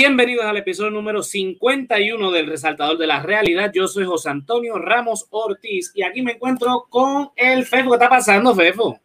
[0.00, 3.72] Bienvenidos al episodio número 51 del Resaltador de la Realidad.
[3.74, 7.90] Yo soy José Antonio Ramos Ortiz y aquí me encuentro con el Fefo.
[7.90, 9.00] ¿Qué está pasando, Fefo?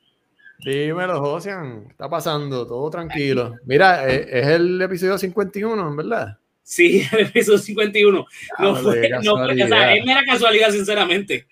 [0.60, 1.52] Dímelo, José.
[1.90, 3.56] Está pasando, todo tranquilo.
[3.66, 6.38] Mira, eh, es el episodio 51, ¿en verdad?
[6.62, 8.26] Sí, el episodio 51.
[8.60, 11.48] No fue, no fue, o sea, es mera casualidad, sinceramente.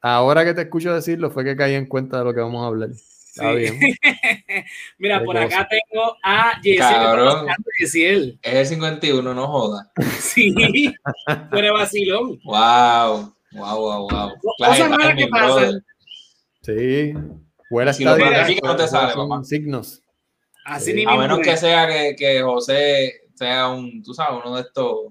[0.00, 2.68] Ahora que te escucho decirlo, fue que caí en cuenta de lo que vamos a
[2.68, 2.90] hablar.
[3.34, 3.80] Está bien.
[4.98, 6.60] Mira, por acá tengo a
[7.78, 8.38] Yesiel.
[8.42, 9.90] Es el 51, no joda.
[10.20, 10.54] sí,
[11.50, 12.38] fuera vacilón.
[12.44, 14.30] Wow, wow, wow, wow.
[14.58, 15.82] Cosas malas que pasan.
[16.60, 17.14] Sí.
[17.70, 20.02] Fuera si lo planificas, no te sale, signos.
[20.66, 21.04] Así sí.
[21.08, 25.06] A menos que sea que, que José sea un, tú sabes, uno de estos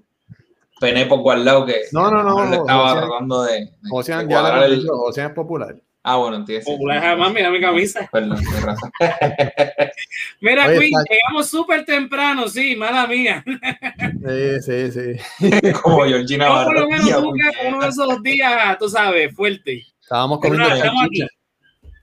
[0.78, 4.86] penepos guardados que no, no, no, le estaba tratando de, de, José, de ya el...
[4.86, 5.76] José es popular.
[6.04, 6.64] Ah, bueno, entiendo.
[6.64, 8.08] Popular jamás, mira mi camisa.
[8.12, 8.90] Perdón, razón.
[10.40, 11.14] mira, Oye, Queen, está...
[11.14, 13.44] llegamos súper temprano, sí, mala mía.
[13.46, 15.72] sí, sí, sí.
[15.82, 19.86] Como Georgina Yo por lo menos tuve uno de esos días, tú sabes, fuerte.
[20.00, 21.26] Estábamos comiendo salchicha.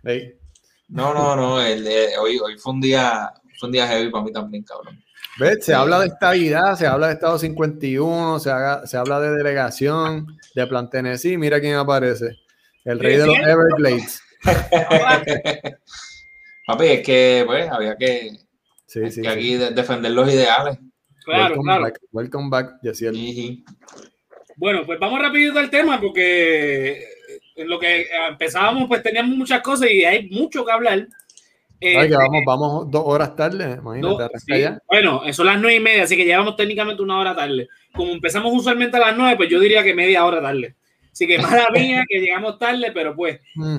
[0.05, 0.33] Sí.
[0.87, 4.23] No, no, no, el, el, hoy, hoy fue un día, fue un día heavy para
[4.23, 4.97] mí también, cabrón.
[5.37, 5.57] ¿Ves?
[5.59, 5.71] Se sí.
[5.73, 10.67] habla de estabilidad, se habla de Estado 51, se, haga, se habla de delegación, de
[10.67, 11.37] Plan Tennessee.
[11.37, 12.39] Mira quién aparece.
[12.89, 14.23] El rey de los Everglades.
[16.65, 18.31] Papi, es que pues había que,
[18.87, 20.79] sí, sí, que aquí de, defender los ideales.
[21.23, 21.83] Claro, welcome claro.
[21.83, 23.13] Back, welcome back, Yasiel.
[23.13, 23.63] Sí.
[24.55, 27.05] Bueno, pues vamos rapidito al tema porque
[27.55, 31.07] en lo que empezábamos pues teníamos muchas cosas y hay mucho que hablar.
[31.79, 34.23] Eh, Ay, que vamos, vamos dos horas tarde, imagínate.
[34.23, 34.65] No, sí.
[34.87, 37.67] Bueno, son las nueve y media, así que llevamos técnicamente una hora tarde.
[37.93, 40.75] Como empezamos usualmente a las nueve, pues yo diría que media hora tarde.
[41.19, 43.77] Así que mala mía que llegamos tarde, pero pues mm.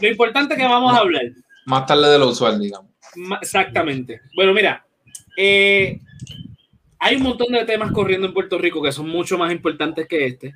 [0.00, 1.22] lo importante es que vamos a hablar.
[1.66, 2.90] Más tarde de lo usual, digamos.
[3.40, 4.22] Exactamente.
[4.34, 4.84] Bueno, mira,
[5.36, 6.00] eh,
[6.98, 10.26] hay un montón de temas corriendo en Puerto Rico que son mucho más importantes que
[10.26, 10.52] este.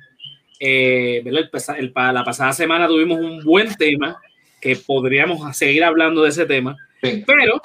[0.59, 4.19] Eh, el, el, la pasada semana tuvimos un buen tema
[4.59, 7.23] que podríamos seguir hablando de ese tema, sí.
[7.25, 7.61] pero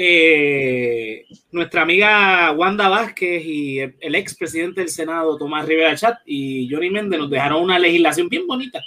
[0.00, 6.68] eh, nuestra amiga Wanda Vázquez y el, el expresidente del Senado, Tomás Rivera Chat, y
[6.70, 8.80] Johnny Méndez nos dejaron una legislación bien bonita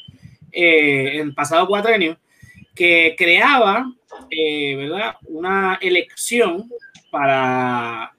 [0.54, 2.18] eh, en el pasado cuatrenio
[2.74, 3.94] que creaba
[4.30, 5.16] eh, ¿verdad?
[5.24, 6.70] una elección
[7.12, 8.14] para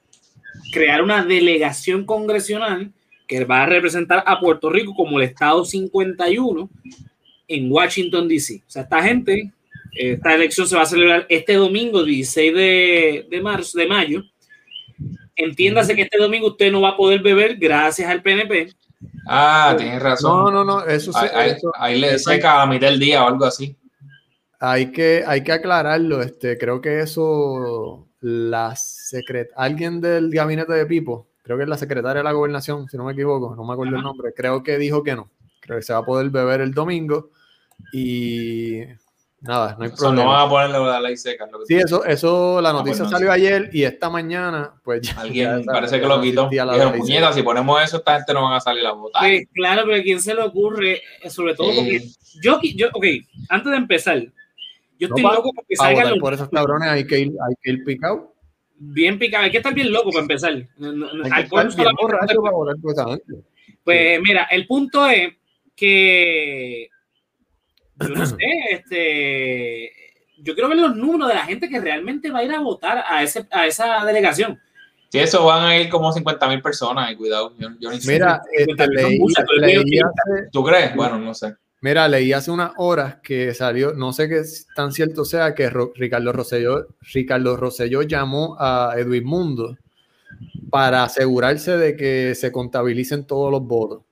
[0.71, 2.93] crear una delegación congresional
[3.27, 6.69] que va a representar a Puerto Rico como el Estado 51
[7.49, 8.63] en Washington, D.C.
[8.67, 9.51] O sea, esta gente,
[9.93, 14.23] esta elección se va a celebrar este domingo, 16 de, de marzo, de mayo.
[15.37, 18.73] Entiéndase que este domingo usted no va a poder beber gracias al PNP.
[19.27, 20.45] Ah, tienes razón.
[20.45, 23.29] No, no, no, eso, ahí, ahí, eso, ahí le seca a mitad del día o
[23.29, 23.77] algo así.
[24.59, 30.87] Hay que, hay que aclararlo, este, creo que eso, la secret, alguien del gabinete de
[30.87, 33.73] Pipo, creo que es la secretaria de la gobernación, si no me equivoco, no me
[33.73, 33.99] acuerdo Ajá.
[33.99, 36.73] el nombre, creo que dijo que no, creo que se va a poder beber el
[36.73, 37.31] domingo
[37.93, 38.83] y
[39.43, 40.25] nada, no hay Eso problema.
[40.25, 41.47] no van a ponerle la ley seca.
[41.51, 44.73] Lo que Sí, eso, eso, la noticia Ah, pues no, salió ayer y esta mañana,
[44.83, 45.21] pues ya.
[45.21, 46.49] Alguien ya parece que lo no quitó.
[46.49, 49.23] Dijeron, puñeta, si ponemos eso, esta gente no van a salir a votar.
[49.25, 51.03] Sí, claro, pero ¿a quién se le ocurre?
[51.29, 52.03] Sobre todo porque
[52.43, 53.05] yo, yo, ok,
[53.49, 54.19] antes de empezar,
[54.99, 57.19] yo No, estoy pa- loco porque Para salgan votar los por esos cabrones hay que
[57.19, 58.33] ir, hay que ir picado.
[58.79, 59.45] bien picados.
[59.47, 60.55] Hay que estar bien loco para empezar.
[60.77, 62.41] No- no- Hay que estar bien borracho
[62.95, 63.45] para gente.
[63.85, 65.33] Pues mira, el punto es
[65.75, 66.89] que
[68.03, 68.37] yo no sé,
[68.71, 69.91] este,
[70.39, 73.05] yo quiero ver los números de la gente que realmente va a ir a votar
[73.09, 74.59] a, ese, a esa delegación.
[75.11, 77.53] Si eso van a ir como 50 mil personas, y cuidado.
[77.59, 77.91] Yo, yo.
[78.07, 80.97] Mira, este, leí, muchas, hace, ¿Tú crees?
[80.97, 81.55] Bueno, no sé.
[81.83, 84.41] mira, leí hace unas horas que salió, no sé qué
[84.75, 89.77] tan cierto sea, que Ro- Ricardo Rosselló, Ricardo Rosselló llamó a Edwin Mundo
[90.71, 94.03] para asegurarse de que se contabilicen todos los votos.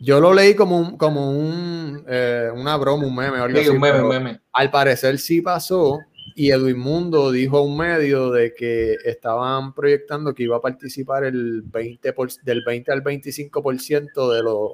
[0.00, 3.68] Yo lo leí como un, como un, eh, una broma, un meme, algo Sí, así,
[3.70, 4.40] un meme, un meme.
[4.52, 6.00] al parecer sí pasó
[6.34, 11.24] y Edwin Mundo dijo a un medio de que estaban proyectando que iba a participar
[11.24, 14.72] el 20 por- del 20 al 25% de los,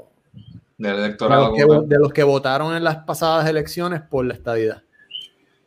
[0.79, 4.83] Del de, los que, de los que votaron en las pasadas elecciones por la estadidad.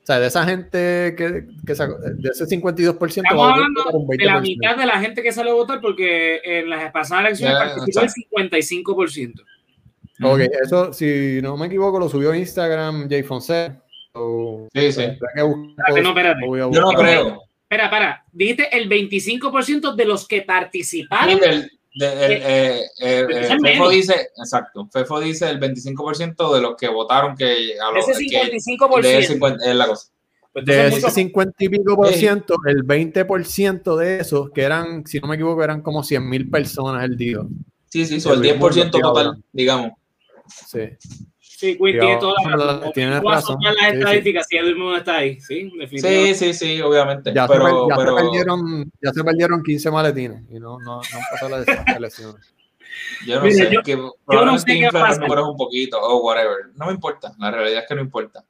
[0.03, 3.83] O sea, de esa gente que, que sacó, de ese 52%, Estamos va a hablando
[4.09, 4.41] de la 20%.
[4.41, 8.45] mitad de la gente que sale a votar porque en las pasadas elecciones participó el
[8.47, 8.95] exacto.
[8.95, 9.41] 55%.
[10.23, 13.81] Ok, eso, si no me equivoco, lo subió a Instagram Jay Fonseca.
[14.13, 15.01] So, Sí, sí.
[15.35, 16.41] que buscar- Espérate, no, espérate.
[16.41, 17.41] lo voy a Yo no creo.
[17.63, 21.39] Espera, para, dijiste el 25% de los que Sí, participaron.
[21.39, 26.61] del- de- el, eh, eh, eh, es Fefo dice, exacto, Fefo dice el 25% de
[26.61, 29.01] los que votaron que a los Ese que- 55%.
[29.07, 30.07] de ese 50 es la cosa.
[30.51, 34.51] Pues De ese mucho- 50 y pico por ciento, el 20 por ciento de esos,
[34.51, 37.47] que eran, si no me equivoco, eran como 100 mil personas, él dijo.
[37.89, 39.91] Sí, sí, sobre el 10% total, digamos.
[40.47, 40.79] Sí.
[41.63, 43.57] Sí, Quinn tiene toda la razón.
[43.61, 43.97] las Sí, sí.
[43.97, 45.39] estadísticas si Edwin no está ahí.
[45.39, 46.35] Sí, definitivamente.
[46.35, 47.31] Sí, sí, sí, obviamente.
[47.33, 50.77] Ya, se, pero, per- ya, pero se perdieron, ya se perdieron 15 maletines y no,
[50.79, 51.65] no, no han pasado las
[51.97, 52.53] elecciones.
[53.25, 55.23] yo no Mira, sé, yo- que no probablemente sé qué pasa.
[55.43, 56.57] un poquito o whatever.
[56.75, 58.43] No me importa, la realidad es que no importa.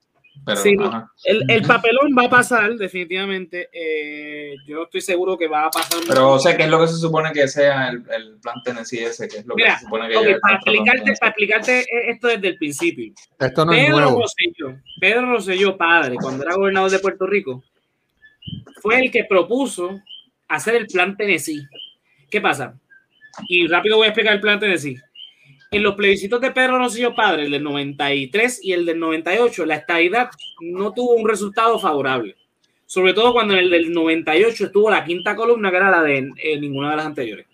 [0.46, 0.76] Pero, Sí.
[0.80, 1.10] ajá.
[1.24, 3.70] El, el papelón va a pasar, definitivamente.
[3.72, 6.00] Eh, yo estoy seguro que va a pasar.
[6.08, 9.00] Pero, o sea, ¿qué es lo que se supone que sea el, el plan Tennessee
[9.00, 9.28] ese?
[9.28, 11.86] ¿Qué es lo Mira, que se supone que Ok, lleve el para explicarte, para explicarte
[12.10, 13.14] esto desde el principio.
[13.40, 14.22] Esto no es Pedro nuevo.
[14.22, 17.64] Rosselló, Pedro Rosselló, padre, cuando era gobernador de Puerto Rico,
[18.82, 20.00] fue el que propuso
[20.50, 21.66] hacer el plan Tennessee.
[22.30, 22.78] ¿Qué pasa?
[23.48, 24.98] Y rápido voy a explicar el plan Tennessee.
[25.74, 29.78] En los plebiscitos de Pedro Rosselló, padre, el del 93 y el del 98, la
[29.78, 30.30] estadidad
[30.62, 32.36] no tuvo un resultado favorable.
[32.86, 36.32] Sobre todo cuando en el del 98 estuvo la quinta columna, que era la de
[36.38, 37.48] eh, ninguna de las anteriores.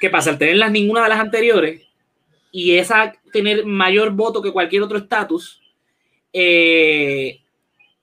[0.00, 0.30] ¿Qué pasa?
[0.30, 1.82] Al tenerlas ninguna de las anteriores
[2.50, 5.62] y esa tener mayor voto que cualquier otro estatus,
[6.32, 7.38] eh,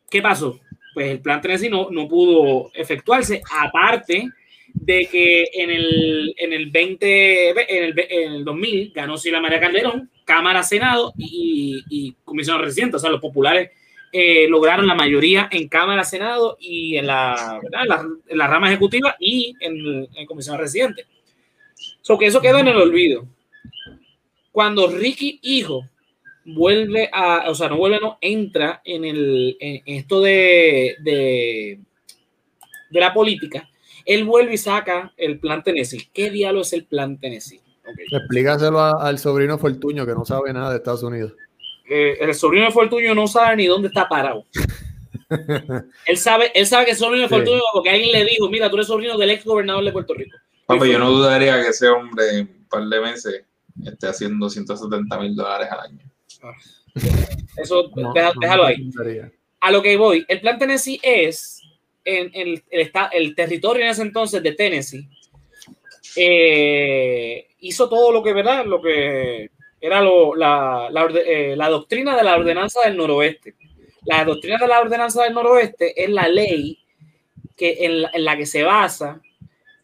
[0.10, 0.62] ¿qué pasó?
[0.94, 4.30] Pues el plan Tennessee no, no pudo efectuarse, aparte
[4.81, 9.59] de que en el, en el 20, en el, en el 2000 ganó Sila María
[9.59, 13.71] Calderón, Cámara, Senado y, y Comisión Residente, o sea, los populares
[14.11, 17.61] eh, lograron la mayoría en Cámara, Senado y en la,
[18.31, 21.05] la, rama ejecutiva y en, Comisión Residente.
[22.01, 23.27] So que eso quedó en el olvido.
[24.51, 25.87] Cuando Ricky Hijo
[26.43, 31.79] vuelve a, o sea, no vuelve, no entra en, el, en esto de, de,
[32.89, 33.69] de la política,
[34.13, 36.09] él vuelve y saca el plan Tennessee.
[36.13, 37.61] ¿Qué diablo es el plan Tennessee?
[37.81, 38.06] Okay.
[38.11, 41.33] Explícaselo a- al sobrino Fortuño que no sabe nada de Estados Unidos.
[41.89, 44.45] Eh, el sobrino de Fortunio no sabe ni dónde está parado.
[46.06, 47.33] él sabe, él sabe que es sobrino de Sí.
[47.35, 50.38] Fortunio porque alguien le dijo, mira, tú eres sobrino del ex gobernador de Puerto Rico.
[50.65, 53.44] Papi, yo no dudaría que ese hombre en un par de meses
[53.85, 56.00] esté haciendo 170 mil dólares al año.
[57.57, 58.89] Eso, No, deja- no déjalo ahí.
[59.62, 61.58] a lo que voy, el plan Tennessee es
[62.17, 65.07] en, en el, el, el territorio en ese entonces de Tennessee.
[66.15, 68.65] eh, hizo todo lo que, ¿verdad?
[68.65, 69.50] Lo que
[69.81, 73.56] era lo- la, la eh, la doctrina de la ordenanza del noroeste.
[74.06, 76.79] La doctrina de la ordenanza del noroeste es la ley
[77.56, 79.21] que, en, la, en la que se basa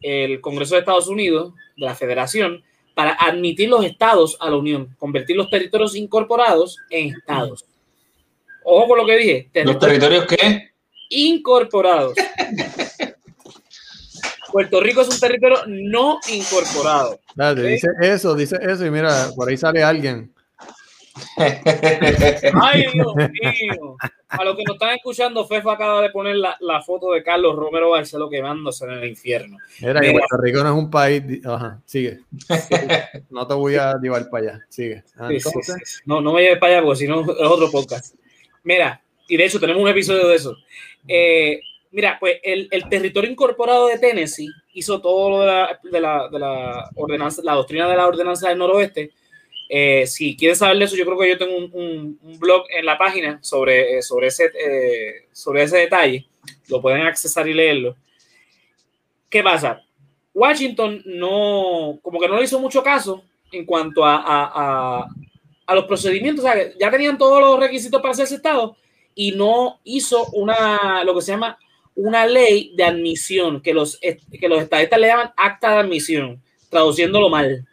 [0.01, 2.63] el Congreso de Estados Unidos, de la Federación,
[2.94, 7.66] para admitir los estados a la Unión, convertir los territorios incorporados en estados.
[8.63, 9.50] Ojo con lo que dije.
[9.63, 10.71] ¿Los territorios qué?
[11.09, 12.16] Incorporados.
[14.52, 17.19] Puerto Rico es un territorio no incorporado.
[17.38, 17.57] Ok.
[17.59, 20.33] Dice eso, dice eso y mira, por ahí sale alguien.
[21.38, 23.97] Ay, Dios mío.
[24.30, 27.56] A los que nos están escuchando, Fefa acaba de poner la, la foto de Carlos
[27.56, 29.57] Romero Barceló quemándose en el infierno.
[29.81, 30.12] Mira, que.
[30.12, 31.24] Puerto Rico no es un país.
[31.45, 32.19] Ajá, sigue.
[33.30, 34.66] No te voy a llevar para allá.
[34.69, 35.04] Sigue.
[35.18, 36.02] Ah, Sí, sí, entonces, sí.
[36.06, 38.16] No, no me lleves para allá porque si no es otro podcast.
[38.64, 40.56] Mira, y de hecho tenemos un episodio de eso.
[41.07, 41.59] Eh,
[41.92, 46.40] mira, pues el, territorio incorporado de Tennessee hizo todo lo de la, de la, de
[46.40, 49.12] la ordenanza, la doctrina de la ordenanza del noroeste.
[49.68, 52.97] Eh, si quieres saber de eso, yo creo que yo tengo un, blog en la
[52.97, 54.52] página sobre, eh, sobre, ese,
[55.31, 56.26] sobre ese detalle.
[56.69, 57.95] Lo pueden accesar y leerlo.
[59.30, 59.81] ¿Qué pasa?
[60.33, 65.07] Washington no, como que no le hizo mucho caso en cuanto a,
[65.66, 66.44] a, los procedimientos.
[66.44, 68.76] O sea, ya tenían todos los requisitos para hacerse Estado
[69.16, 71.57] y no hizo una, lo que se llama
[71.95, 77.30] una ley de admisión, que los, que los estadistas le llaman acta de admisión, traduciéndolo
[77.30, 77.66] mal.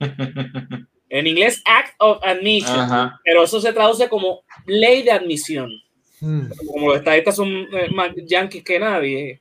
[1.10, 3.20] En inglés, Act of Admission, Ajá.
[3.22, 5.70] pero eso se traduce como ley de admisión.
[6.20, 9.40] hmm, Como los estadistas son eh, más yanquis que nadie,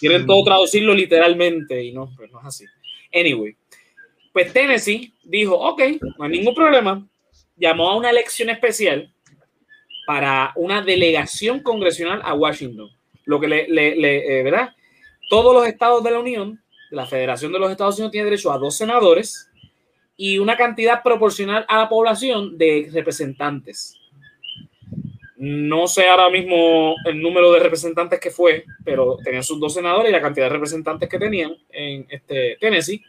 [0.00, 2.66] quieren todo traducirlo literalmente y no, pues no es así.
[3.14, 3.56] Anyway,
[4.34, 5.80] pues Tennessee dijo, ok,
[6.18, 7.08] no hay ningún problema,
[7.56, 9.13] llamó a una elección especial
[10.06, 12.90] para una delegación congresional a Washington,
[13.24, 14.74] lo que le, le- eh, ¿verdad?
[15.30, 18.58] Todos los estados de la Unión, la Federación de los Estados Unidos, tienen derecho a
[18.58, 19.50] dos senadores
[20.16, 23.98] y una cantidad proporcional a la población de representantes.
[25.36, 30.10] No sé ahora mismo el número de representantes que fue, pero tenían sus dos senadores
[30.10, 33.02] y la cantidad de representantes que tenían en este Tennessee.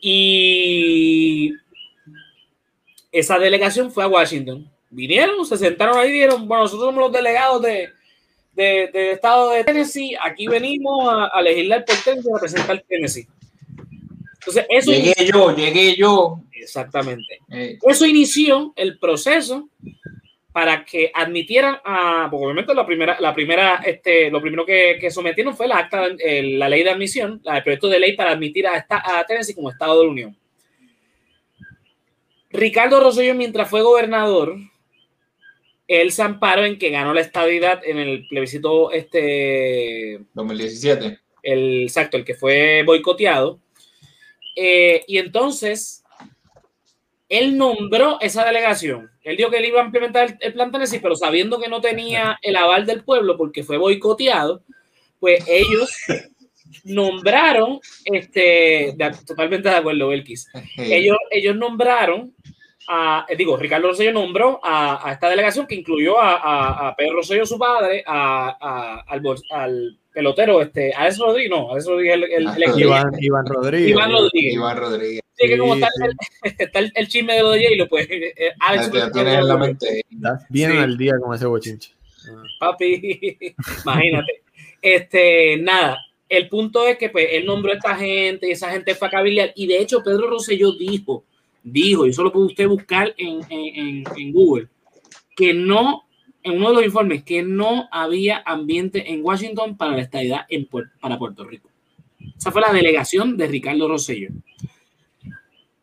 [0.00, 1.52] Y
[3.10, 4.70] esa delegación fue a Washington.
[4.90, 7.90] Vinieron, se sentaron ahí y dijeron, bueno, nosotros somos los delegados de,
[8.52, 13.28] de- del estado de Tennessee, aquí venimos a, a legislar por Tennessee, a representar Tennessee.
[14.34, 14.90] Entonces, eso...
[14.90, 16.40] Llegué yo, llegué yo.
[16.52, 17.38] Exactamente.
[17.50, 19.68] Eh, Eso inició el proceso
[20.52, 25.10] para que admitieran a, porque obviamente la primera, la primera, este, lo primero que, que
[25.10, 28.76] sometieron fue la acta, la ley de admisión, el proyecto de ley para admitir a,
[28.76, 30.36] esta, a Tennessee como Estado de la Unión.
[32.50, 34.56] Ricardo Rosselló, mientras fue gobernador,
[35.90, 41.18] él se amparó en que ganó la estabilidad en el plebiscito este 2017.
[41.42, 43.58] El, exacto, el que fue boicoteado.
[44.54, 46.04] Eh, y entonces,
[47.28, 49.10] él nombró esa delegación.
[49.24, 51.80] Él dijo que él iba a implementar el, el, plan Tennessee, pero sabiendo que no
[51.80, 54.62] tenía el aval del pueblo porque fue boicoteado,
[55.18, 55.90] pues ellos
[56.84, 62.32] nombraron, este, de, totalmente de acuerdo, Belkis, ellos, ellos nombraron
[62.92, 67.18] a, digo, Ricardo Rosselló nombró a, a, esta delegación que incluyó a, a, a Pedro
[67.18, 72.32] Rosselló, su padre, a, al, al, pelotero, este, Alex Rodríguez, no, Alex Rodríguez, el, el,
[72.48, 73.90] el, el Iván, Iván, Rodríguez.
[73.90, 74.54] Iván Rodríguez.
[74.54, 75.20] Iván Rodríguez.
[75.34, 78.52] Sí, que como está, el, está el, el, chisme de lo de J-Lo, pues eh,
[78.58, 80.04] Alex ya tienes en la mente.
[80.10, 80.78] Estás bien sí.
[80.78, 81.92] al día con ese bochinche.
[82.58, 83.38] Papi,
[83.84, 84.42] imagínate.
[84.82, 85.96] Este, nada,
[86.28, 89.12] el punto es que pues, él nombró a esta gente y esa gente fue a
[89.12, 89.52] cabildear.
[89.54, 91.24] Y de hecho, Pedro Rosselló dijo,
[91.62, 94.68] dijo, y eso lo puede usted buscar en, en, Google,
[95.36, 96.04] que no,
[96.42, 100.68] en uno de los informes, que no había ambiente en Washington para la estadidad en,
[101.00, 101.70] para Puerto Rico.
[102.36, 104.28] Esa fue la delegación de Ricardo Rosselló.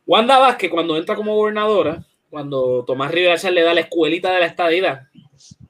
[0.06, 4.46] Wanda Vázquez, cuando entra como gobernadora, cuando Tomás Rivera le da la escuelita de la
[4.46, 5.08] estadidad.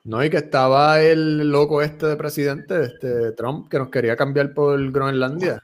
[0.04, 4.54] No, y que estaba el loco este de presidente, este Trump, que nos quería cambiar
[4.54, 5.64] por Groenlandia.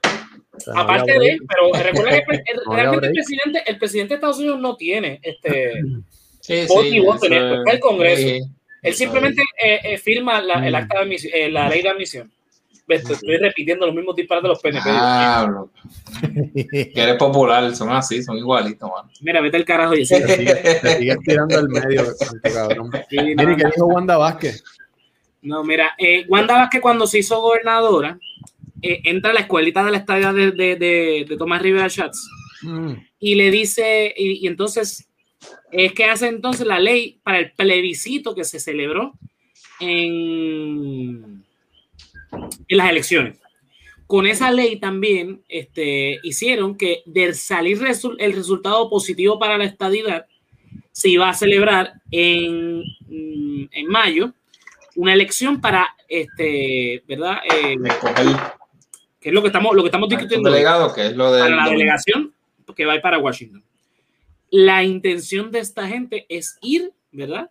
[0.76, 4.60] Aparte de, pero recuerda que el, no realmente el presidente, el presidente de Estados Unidos
[4.60, 5.82] no tiene este
[6.40, 8.28] sí, voto sí, y voto en esto, es el Congreso.
[8.28, 8.42] Sí,
[8.84, 12.32] Él simplemente eh, eh, firma la, el acta de admisión, eh, la ley de admisión.
[12.88, 14.90] Estoy repitiendo los mismos disparos de los PNP.
[14.90, 15.70] Ah, bro.
[16.34, 19.10] que eres popular, son así, son igualitos, man.
[19.22, 22.04] Mira, vete al carajo y te sigues tirando al medio,
[22.54, 22.92] cabrón.
[23.10, 24.64] Sí, Mira, no, ¿qué dijo Wanda Vázquez?
[25.42, 28.18] No, mira, eh, Wanda Vázquez cuando se hizo gobernadora,
[28.84, 32.20] eh, entra a la escuelita de la estadía de, de, de, de Tomás Rivera Schatz
[32.64, 32.94] mm.
[33.20, 35.08] y le dice, y, y, entonces
[35.72, 39.14] es que hace entonces la ley para el plebiscito que se celebró
[39.80, 41.44] en,
[42.68, 43.40] en las elecciones.
[44.06, 49.64] Con esa ley también este, hicieron que de salir resu el resultado positivo para la
[49.64, 50.26] estadidad
[50.92, 54.34] se iba a celebrar en, mm, en mayo
[54.96, 57.38] una elección para este, ¿verdad?
[57.46, 57.78] Eh,
[59.24, 60.52] que es lo que estamos, lo que estamos discutiendo.
[60.52, 62.34] Delegado, que es lo de para la delegación
[62.76, 63.64] que va para Washington.
[64.50, 67.50] La intención de esta gente es ir, ¿verdad?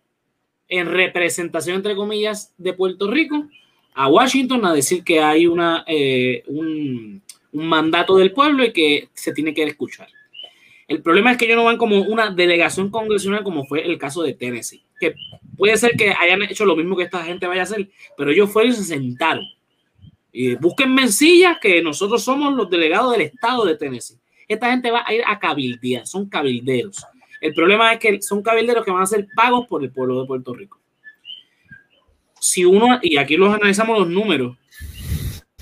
[0.67, 3.47] En representación, entre comillas, de Puerto Rico
[3.95, 9.09] a Washington a decir que hay una, eh, un, un, mandato del pueblo y que
[9.13, 10.07] se tiene que escuchar.
[10.87, 14.23] El problema es que ellos no van como una delegación congresional como fue el caso
[14.23, 15.13] de Tennessee, que
[15.57, 18.51] puede ser que hayan hecho lo mismo que esta gente vaya a hacer, pero ellos
[18.51, 19.45] fueron y se sentaron
[20.33, 24.17] y busquen mencillas que nosotros somos los delegados del estado de Tennessee.
[24.47, 27.05] Esta gente va a ir a cabildear, son cabilderos.
[27.39, 30.27] El problema es que son cabilderos que van a ser pagos por el pueblo de
[30.27, 30.79] Puerto Rico.
[32.39, 34.57] Si uno, y aquí los analizamos los números,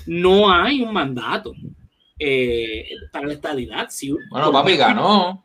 [0.06, 1.52] no hay un mandato
[2.18, 3.88] eh, para la estadidad.
[3.90, 5.44] Si, bueno, papi ganó.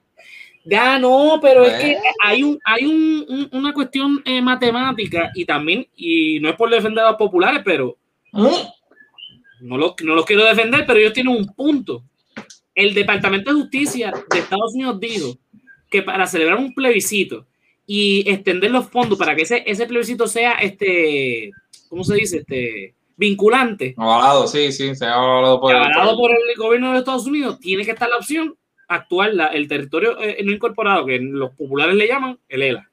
[0.63, 5.87] Ganó, pero es que hay, un, hay un, un, una cuestión eh, matemática y también,
[5.95, 7.97] y no es por defender a los populares, pero
[8.33, 8.67] ¿Eh?
[9.61, 12.03] No los no lo quiero defender, pero ellos tienen un punto.
[12.75, 15.37] El Departamento de Justicia de Estados Unidos dijo
[15.89, 17.47] que para celebrar un plebiscito
[17.85, 21.51] y extender los fondos para que ese, ese plebiscito sea, este,
[21.89, 22.37] ¿cómo se dice?
[22.39, 23.95] Este, vinculante.
[23.97, 27.59] Avalado, sí, sí, se ha avalado por, avalado el, por el gobierno de Estados Unidos,
[27.59, 28.55] tiene que estar la opción
[28.87, 32.89] actual, la, el territorio eh, no incorporado, que los populares le llaman el ELA.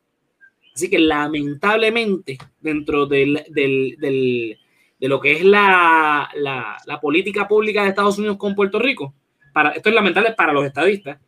[0.75, 4.59] Así que lamentablemente, dentro del, del, del
[5.05, 9.13] de lo que es la, la, la, política pública de Estados Unidos con Puerto Rico,
[9.53, 11.19] para, esto es lamentable para los estadistas,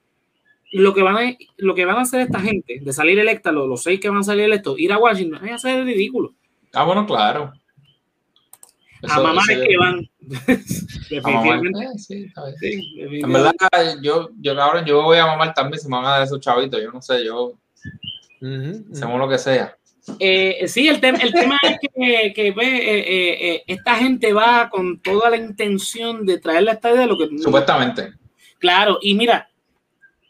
[0.72, 3.68] lo que van a, lo que van a hacer esta gente, de salir electa, los,
[3.68, 6.32] los seis que van a salir electos, ir a Washington, es hacer el ridículo.
[6.72, 7.52] Ah, bueno, claro.
[9.02, 10.08] Eso, a mamar es que van.
[11.10, 11.84] Definitivamente.
[11.84, 13.52] Eh, sí, sí, en verdad,
[14.00, 16.80] yo, yo, cabrón, yo voy a mamar también si me van a dar esos chavitos.
[16.82, 17.48] Yo no sé, yo.
[17.48, 17.54] Uh
[18.40, 19.18] -huh, hacemos uh -huh.
[19.18, 19.76] lo que sea.
[20.18, 24.70] Eh, sí, el, tem el tema es que, que ve, eh, eh, esta gente va
[24.70, 27.28] con toda la intención de traer la estadía de lo que.
[27.38, 28.12] Supuestamente.
[28.58, 29.50] Claro, y mira,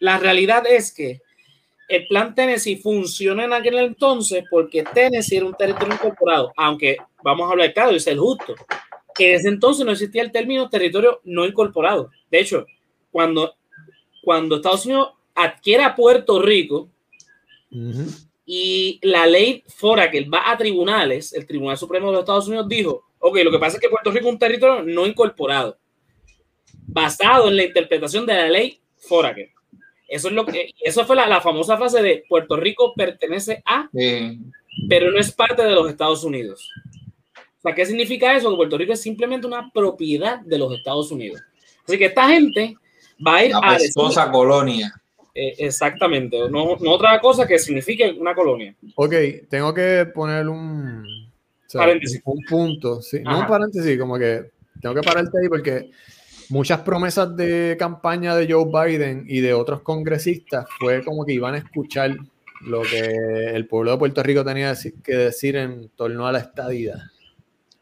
[0.01, 1.21] la realidad es que
[1.89, 7.49] el plan Tennessee funcionó en aquel entonces porque Tennessee era un territorio incorporado, aunque vamos
[7.49, 8.55] a hablar claro y ser justo,
[9.15, 12.11] que desde entonces no existía el término territorio no incorporado.
[12.31, 12.67] De hecho,
[13.13, 13.55] cuando,
[14.23, 16.89] cuando Estados Unidos adquiere a Puerto Rico,
[17.71, 22.21] uh -huh Y la ley fora que va a tribunales, el Tribunal Supremo de los
[22.21, 25.05] Estados Unidos dijo, ok, lo que pasa es que Puerto Rico es un territorio no
[25.05, 25.77] incorporado,
[26.87, 29.51] basado en la interpretación de la ley Foraker.
[30.09, 33.91] Eso es lo que, eso fue la, famosa frase de Puerto Rico pertenece a,
[34.89, 36.71] pero no es parte de los Estados Unidos.
[37.35, 38.51] O sea, ¿qué significa eso?
[38.51, 41.43] Que Puerto Rico es simplemente una propiedad de los Estados Unidos.
[41.85, 42.77] Así que esta gente
[43.27, 43.93] va a ir a decir,
[44.31, 44.93] colonia.
[45.39, 48.75] Eh, exactamente, no, no, otra cosa que signifique una colonia.
[48.95, 49.13] Ok,
[49.51, 51.05] tengo que poner un,
[51.71, 52.23] paréntesis.
[52.25, 54.51] un punto, sí, no un paréntesis, como que
[54.81, 55.91] tengo que pararte ahí porque
[56.49, 61.55] muchas promesas de campaña de Joe Biden y de otros congresistas fue como que iban
[61.55, 62.17] a escuchar
[62.63, 64.75] lo que el pueblo de Puerto Rico tenía
[65.05, 66.39] que decir en torno a la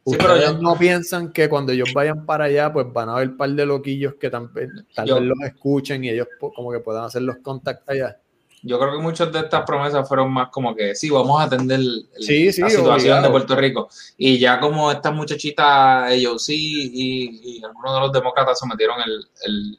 [0.04, 0.36] estadidad.
[0.36, 3.50] Ustedes no piensan que cuando ellos vayan para allá, pues van a haber un par
[3.50, 7.88] de loquillos que tal vez los escuchen y ellos como que puedan hacer los contactos
[7.88, 8.18] allá
[8.66, 11.80] yo creo que muchas de estas promesas fueron más como que sí, vamos a atender
[11.80, 13.90] la situación de Puerto Rico.
[14.16, 19.78] Y ya como estas muchachitas, ellos sí, y, algunos de los demócratas sometieron el, el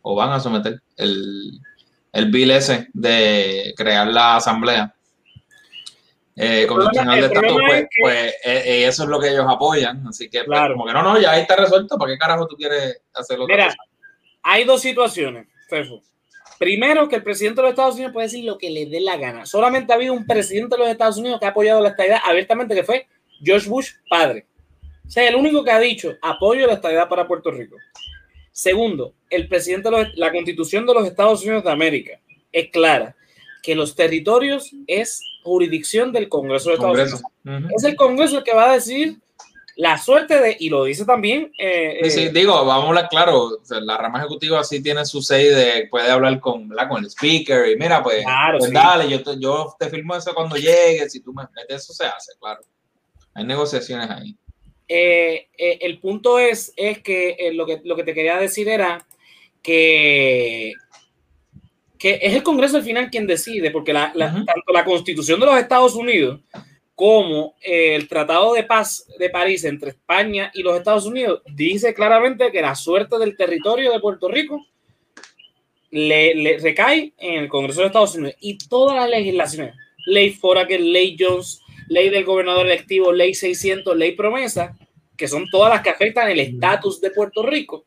[0.00, 1.60] o van a someter el,
[2.12, 4.95] el bill ese de crear la asamblea
[6.36, 10.06] eh, constitucional pues, pues eh, eh, eso es lo que ellos apoyan.
[10.06, 11.96] Así que, pues, como que no, no, ya ahí está resuelto.
[11.96, 13.46] ¿Para qué carajo tú quieres hacerlo?
[13.46, 13.74] Mira,
[14.42, 16.02] hay dos situaciones, Fefo.
[16.58, 19.16] Primero, que el presidente de los Estados Unidos puede decir lo que le dé la
[19.16, 19.46] gana.
[19.46, 22.74] Solamente ha habido un presidente de los Estados Unidos que ha apoyado la estabilidad abiertamente,
[22.74, 23.06] que fue
[23.42, 24.46] George Bush padre.
[25.06, 27.76] O sea, el único que ha dicho apoyo a la estabilidad para Puerto Rico.
[28.52, 32.20] Segundo, el presidente de la constitución de los Estados Unidos de América
[32.52, 33.14] es clara
[33.62, 37.70] que los territorios es jurisdicción del Congreso de Estados Unidos.
[37.76, 39.16] Es el Congreso el que va a decir
[39.76, 41.52] la suerte de, y lo dice también.
[41.58, 45.44] Eh, sí, eh, digo, vamos a hablar claro, la rama ejecutiva sí tiene su say
[45.44, 48.24] de, puede hablar con, con el speaker y mira, pues,
[48.58, 51.92] pues dale, yo te, yo te firmo eso cuando llegue, si tú me metes, eso
[51.92, 52.62] se hace, claro.
[53.34, 54.34] Hay negociaciones ahí.
[54.88, 59.06] Eh, el punto es, es que, lo que lo que te quería decir era
[59.62, 60.72] que,
[61.98, 65.58] que es el Congreso al final quien decide, porque la, tanto la Constitución de los
[65.58, 66.40] Estados Unidos
[66.94, 72.50] como el Tratado de Paz de París entre España y los Estados Unidos dice claramente
[72.50, 74.66] que la suerte del territorio de Puerto Rico
[75.90, 78.36] le, recae en el Congreso de Estados Unidos.
[78.40, 79.74] Y todas las legislaciones,
[80.06, 84.76] ley Foraker, ley Jones, ley del gobernador electivo, ley 600, ley promesa,
[85.16, 87.84] que son todas las que afectan el estatus de Puerto Rico,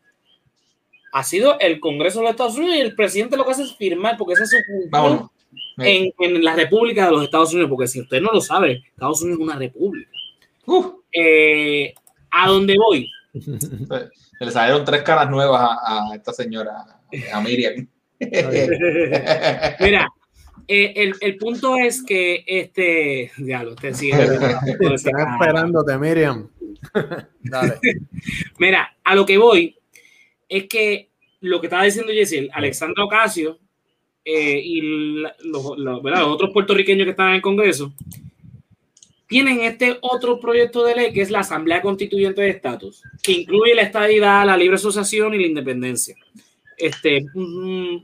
[1.12, 3.76] ha sido el Congreso de los Estados Unidos y el presidente lo que hace es
[3.76, 4.58] firmar, porque ese es su
[4.90, 5.30] función
[5.78, 9.40] en, la República de los Estados Unidos, porque si usted no lo sabe, Estados Unidos
[9.40, 10.10] es una república.
[11.12, 11.94] Eh,
[12.32, 13.10] ¿A dónde voy?
[13.34, 16.72] Se le salieron tres caras nuevas a, esta señora,
[17.34, 17.88] a Miriam.
[18.20, 20.08] Mira,
[20.68, 23.32] eh, el, el, punto es que este.
[23.38, 24.24] Ya lo usted sigue.
[24.94, 26.50] Están esperándote, Miriam.
[27.42, 27.80] Dale.
[28.60, 29.79] Mira, a lo que voy
[30.50, 31.10] es que
[31.42, 33.60] lo que estaba diciendo Jessy, Alexandra Ocasio
[34.26, 37.94] eh, y los, otros puertorriqueños que están en el Congreso
[39.28, 43.76] tienen este otro proyecto de ley que es la Asamblea Constituyente de Estatus, que incluye
[43.76, 46.16] la estabilidad, la libre asociación y la independencia.
[46.76, 48.04] Este, un,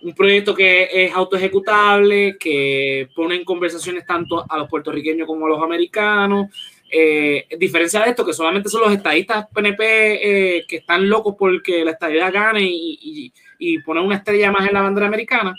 [0.00, 5.50] un, proyecto que es autoejecutable, que pone en conversaciones tanto a los puertorriqueños como a
[5.50, 6.46] los americanos.
[6.94, 11.84] Eh, diferencia de esto, que solamente son los estadistas PNP eh, que están locos porque
[11.84, 13.32] la estabilidad gane y
[13.64, 15.54] y poner una estrella más en la bandera americana.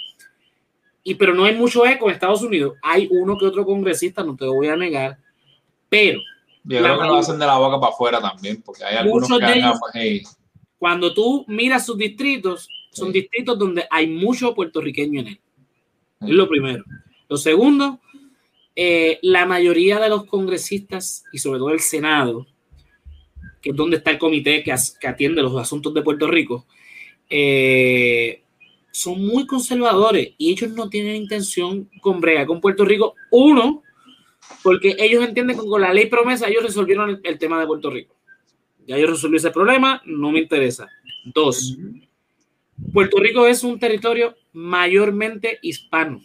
[1.04, 2.76] Y pero no hay mucho eco en Estados Unidos.
[2.82, 5.18] Hay uno que otro congresista, no te lo voy a negar,
[5.88, 6.20] pero
[6.66, 9.30] yo creo que lo hacen de la boca para afuera también, porque hay algunos
[9.94, 10.22] que
[10.78, 15.42] Cuando tú miras sus distritos, son distritos donde hay mucho puertorriqueño en él.
[16.22, 16.84] Es lo primero.
[17.30, 18.00] Lo segundo,
[18.76, 22.48] eh, la mayoría de los congresistas y sobre todo el Senado,
[23.62, 26.66] que es donde está el comité que, que atiende los asuntos de Puerto Rico,
[27.30, 28.44] eh,
[28.92, 33.16] son muy conservadores y ellos no tienen intención con brega con Puerto Rico.
[33.32, 33.82] Uno,
[34.62, 38.16] porque ellos entienden que con la ley promesa ellos resolvieron el, tema de Puerto Rico.
[38.86, 40.88] Ya yo resolví ese problema, no me interesa.
[41.26, 41.78] Dos,
[42.92, 46.22] Puerto Rico es un territorio mayormente hispano.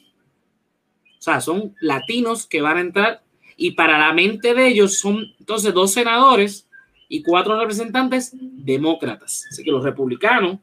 [1.32, 3.22] Sea, son latinos que van a entrar
[3.56, 6.68] y para la mente de ellos son entonces dos senadores
[7.08, 9.44] y cuatro representantes demócratas.
[9.50, 10.58] Así que los republicanos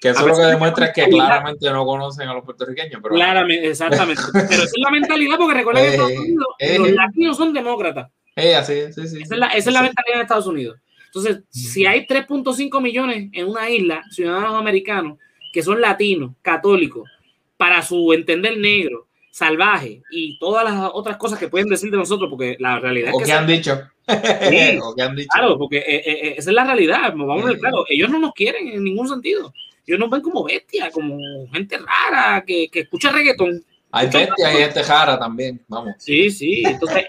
[0.00, 3.00] que eso lo que demuestra que claramente no conocen a los puertorriqueños.
[3.02, 3.14] Pero...
[3.14, 4.22] Claramente, exactamente.
[4.32, 8.10] pero esa es la mentalidad, porque recuerda que Estados Unidos, eh, los latinos son demócratas.
[8.36, 10.78] Eh, así, sí, sí, esa, es la, esa es la mentalidad de Estados Unidos.
[11.06, 15.18] Entonces, si hay 3.5 millones en una isla, ciudadanos americanos,
[15.52, 17.08] que son latinos, católicos,
[17.56, 22.30] para su entender negro, salvaje y todas las otras cosas que pueden decir de nosotros,
[22.30, 23.32] porque la realidad es que...
[23.32, 23.80] han dicho.
[24.06, 25.28] o que han dicho.
[25.32, 28.20] Claro, porque eh, eh, eh, esa es la realidad, vamos a ver, claro, ellos no
[28.20, 29.52] nos quieren en ningún sentido.
[29.84, 31.18] Ellos nos ven como bestias, como
[31.52, 33.60] gente rara que, que escucha reggaetón.
[33.90, 35.94] Hay bestias y gente rara también, vamos.
[35.98, 37.04] Sí, sí, entonces,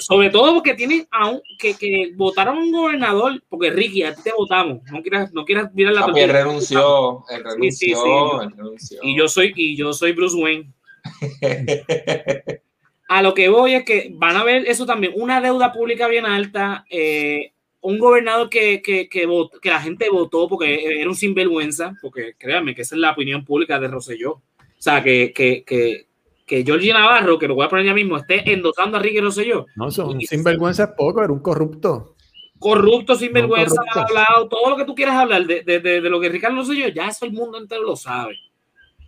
[0.00, 4.14] sobre todo porque tienen a un, que, que votaron a un gobernador, porque Ricky, a
[4.14, 8.50] ti te votamos, no quieras, no quieras mirar la Papi, él renunció, él renunció, él
[8.50, 8.98] renunció.
[9.02, 10.70] Y yo soy, y yo soy Bruce Wayne.
[13.08, 16.26] a lo que voy es que van a ver eso también, una deuda pública bien
[16.26, 19.28] alta, eh, un gobernador que, que, que,
[19.62, 23.44] que, la gente votó porque era un sinvergüenza, porque créanme que esa es la opinión
[23.44, 24.32] pública de Rosselló.
[24.32, 24.42] O
[24.82, 26.08] sea, que, que, que,
[26.44, 29.66] que Georgie Navarro, que lo voy a poner ya mismo, esté endosando a Ricky Rosselló.
[29.76, 32.16] No, son sinvergüenza es poco, era un corrupto.
[32.58, 36.20] Corrupto, sinvergüenza, ha hablado, todo lo que tú quieras hablar de, de, de, de lo
[36.20, 38.36] que Ricardo Rosselló, ya eso el mundo entero lo sabe.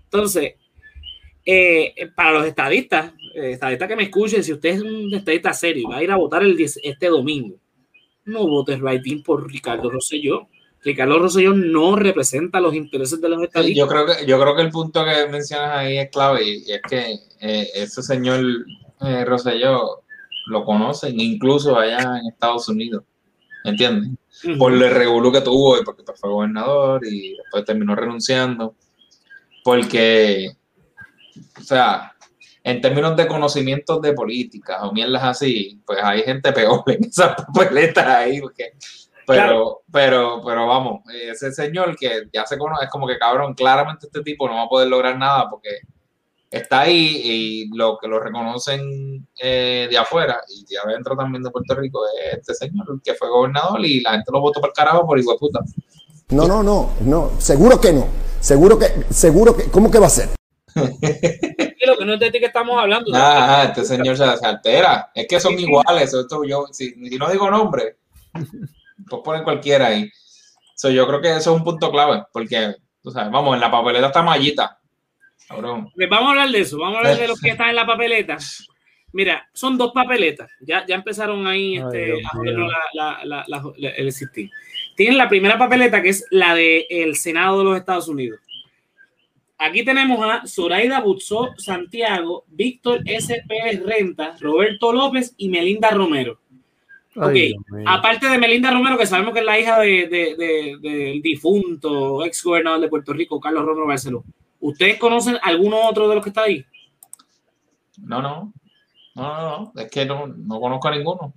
[0.04, 0.54] Entonces,
[1.50, 5.88] eh, para los estadistas, eh, estadistas que me escuchen, si usted es un estadista serio
[5.88, 7.56] y va a ir a votar el este domingo,
[8.26, 10.46] no votes right por Ricardo Rosselló.
[10.84, 13.78] Ricardo Rosselló no representa los intereses de los estadistas.
[13.78, 16.82] Yo creo que, yo creo que el punto que mencionas ahí es clave y, es
[16.86, 18.44] que eh, ese señor
[19.00, 20.02] eh, Rosselló
[20.48, 23.04] lo conocen incluso allá en Estados Unidos.
[23.64, 24.18] ¿Entiendes?
[24.58, 28.74] Por el revuelo que tuvo y porque fue gobernador y después terminó renunciando.
[29.64, 30.57] Porque
[31.58, 32.12] o sea,
[32.62, 37.34] en términos de conocimientos de política o mierdas así, pues hay gente peor en esas
[37.34, 38.40] papeletas ahí,
[39.26, 44.06] pero, pero, pero vamos, ese señor que ya se conoce, es como que cabrón, claramente
[44.06, 45.80] este tipo no va a poder lograr nada porque
[46.50, 51.50] está ahí y lo que lo reconocen eh, de afuera y de adentro también de
[51.50, 54.74] Puerto Rico es este señor que fue gobernador y la gente lo votó por el
[54.74, 55.60] carajo por igual puta.
[56.30, 58.06] No, no, no, no, seguro que no.
[58.40, 60.37] Seguro que, seguro que, ¿cómo que va a ser?
[60.74, 63.10] Lo que no es de ti que estamos hablando.
[63.14, 65.10] Ah, este señor se, altera.
[65.14, 66.12] Es que son iguales.
[66.14, 67.96] Esto, yo, si, no digo nombre,
[68.32, 70.10] pues ponen cualquiera ahí.
[70.82, 74.08] yo creo que eso es un punto clave, porque, tú sabes, vamos, en la papeleta
[74.08, 74.78] está mallita.
[75.50, 78.36] Vamos a hablar de eso, vamos a hablar de los que están en la papeleta.
[79.12, 80.50] Mira, son dos papeletas.
[80.60, 82.38] Ya, ya empezaron ahí este, a
[82.92, 83.62] la, la, la,
[83.96, 84.50] el existir.
[84.94, 88.40] Tienen la primera papeleta, que es la del Senado de los Estados Unidos.
[89.58, 93.42] Aquí tenemos a Zoraida Butzó Santiago, Víctor S.
[93.48, 96.38] Pérez Renta, Roberto López y Melinda Romero.
[97.16, 97.36] ok,
[97.84, 102.80] aparte de Melinda Romero, que sabemos que es la hija del de, difunto ex gobernador
[102.80, 104.24] de Puerto Rico, Carlos Romero Barceló.
[104.60, 106.64] ¿Ustedes conocen alguno otro de los que está ahí?
[108.00, 108.52] No, no.
[109.16, 109.82] No, no, no.
[109.82, 111.34] Es que no, no conozco a ninguno.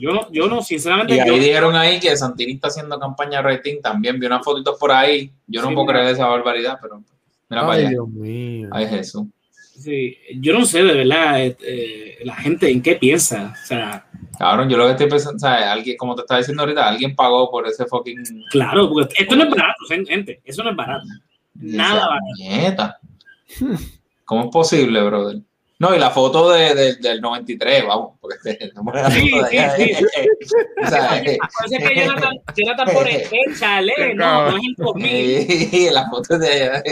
[0.00, 1.14] Yo no, yo no, sinceramente.
[1.14, 3.80] Y ahí dijeron ahí que Santini está haciendo campaña rating.
[3.82, 5.30] También vi unas fotitos por ahí.
[5.46, 7.02] Yo no puedo creer esa barbaridad, pero
[7.48, 7.88] mira para allá.
[7.90, 8.68] Dios mío.
[8.72, 9.26] Ay, Jesús.
[9.52, 13.54] Sí, yo no sé de verdad eh, eh, la gente en qué piensa.
[13.62, 14.06] O sea,
[14.38, 17.14] cabrón, yo lo que estoy pensando, o sea, alguien, como te estaba diciendo ahorita, alguien
[17.14, 18.44] pagó por ese fucking.
[18.50, 20.40] Claro, porque esto no es barato, gente.
[20.44, 21.06] Eso no es barato.
[21.54, 22.94] Nada barato.
[24.24, 25.40] ¿Cómo es posible, brother?
[25.80, 29.46] No, y la foto de, de, del 93, vamos, porque estamos en la sí, foto
[29.46, 29.76] de allá.
[29.76, 30.04] Sí, sí.
[30.84, 35.46] o sea, eh, Parece que Jonathan, Jonathan pone, échale, no, no es el 2000.
[35.70, 36.82] Sí, la foto de allá.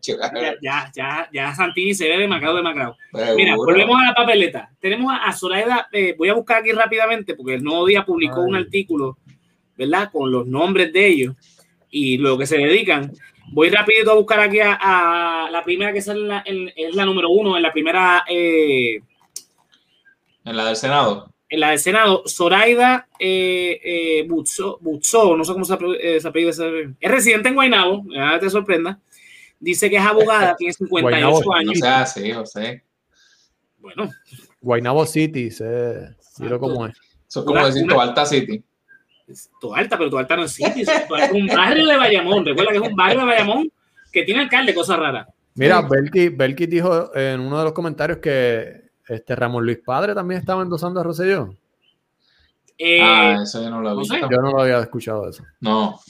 [0.00, 2.96] Ya, ya, ya, ya Santini se ve demacrado, demacrado.
[3.12, 3.36] Seguro.
[3.36, 4.70] Mira, volvemos a la papeleta.
[4.80, 8.40] Tenemos a, a Zoraida, eh, voy a buscar aquí rápidamente, porque el Nuevo Día publicó
[8.40, 8.48] Ay.
[8.48, 9.18] un artículo,
[9.78, 10.10] ¿verdad?
[10.10, 11.36] Con los nombres de ellos
[11.92, 13.12] y lo que se dedican.
[13.52, 17.56] Voy rapidito a buscar aquí a, la primera que es la, es la número uno,
[17.56, 18.24] en la primera...
[18.28, 19.00] Eh,
[20.44, 21.32] en la del Senado.
[21.48, 27.10] En la del Senado, Zoraida eh, eh, Butzo, no sé cómo se, eh, se es
[27.10, 28.98] residente en Guaynabo, nada te sorprenda.
[29.60, 31.72] Dice que es abogada, tiene 58 años.
[31.72, 32.82] O sea, sí, sea.
[33.78, 34.10] Bueno.
[34.62, 36.96] Guaynabo City, sé, miro cómo es.
[37.28, 38.64] Eso es como una, decir Alta City.
[39.60, 42.44] Toalta, pero Toalta no es sitio, es un barrio de Bayamón.
[42.44, 43.72] Recuerda que es un barrio de Bayamón
[44.12, 45.26] que tiene alcalde, cosas raras.
[45.54, 50.40] Mira, Belki, Belki dijo en uno de los comentarios que este Ramón Luis Padre también
[50.40, 51.54] estaba endosando a Rosselló.
[52.78, 54.30] Eh, ah, eso yo no lo había visto.
[54.30, 55.44] Yo no lo había escuchado eso.
[55.60, 56.00] No.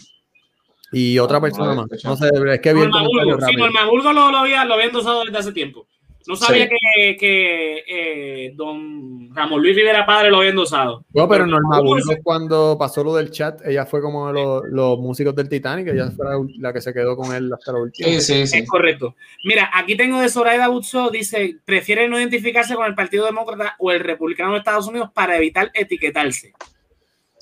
[0.93, 2.05] Y otra no, persona no más.
[2.05, 4.87] No sé, es que vi el comentario Sí, Norma Burgo lo, lo, había, lo había
[4.87, 5.87] endosado desde hace tiempo.
[6.27, 6.71] No sabía sí.
[6.71, 11.05] que, que eh, don Ramón Luis Rivera Padre lo había endosado.
[11.13, 15.35] No, pero Norma Burgos cuando pasó lo del chat, ella fue como los, los músicos
[15.35, 16.27] del Titanic, ella fue
[16.59, 18.09] la, que se quedó con él hasta la última.
[18.09, 18.59] Sí, sí, sí.
[18.59, 19.17] Es correcto.
[19.45, 23.91] Mira, aquí tengo de Zoraida Butzo, dice, prefiere no identificarse con el Partido Demócrata o
[23.91, 26.53] el Republicano de Estados Unidos para evitar etiquetarse.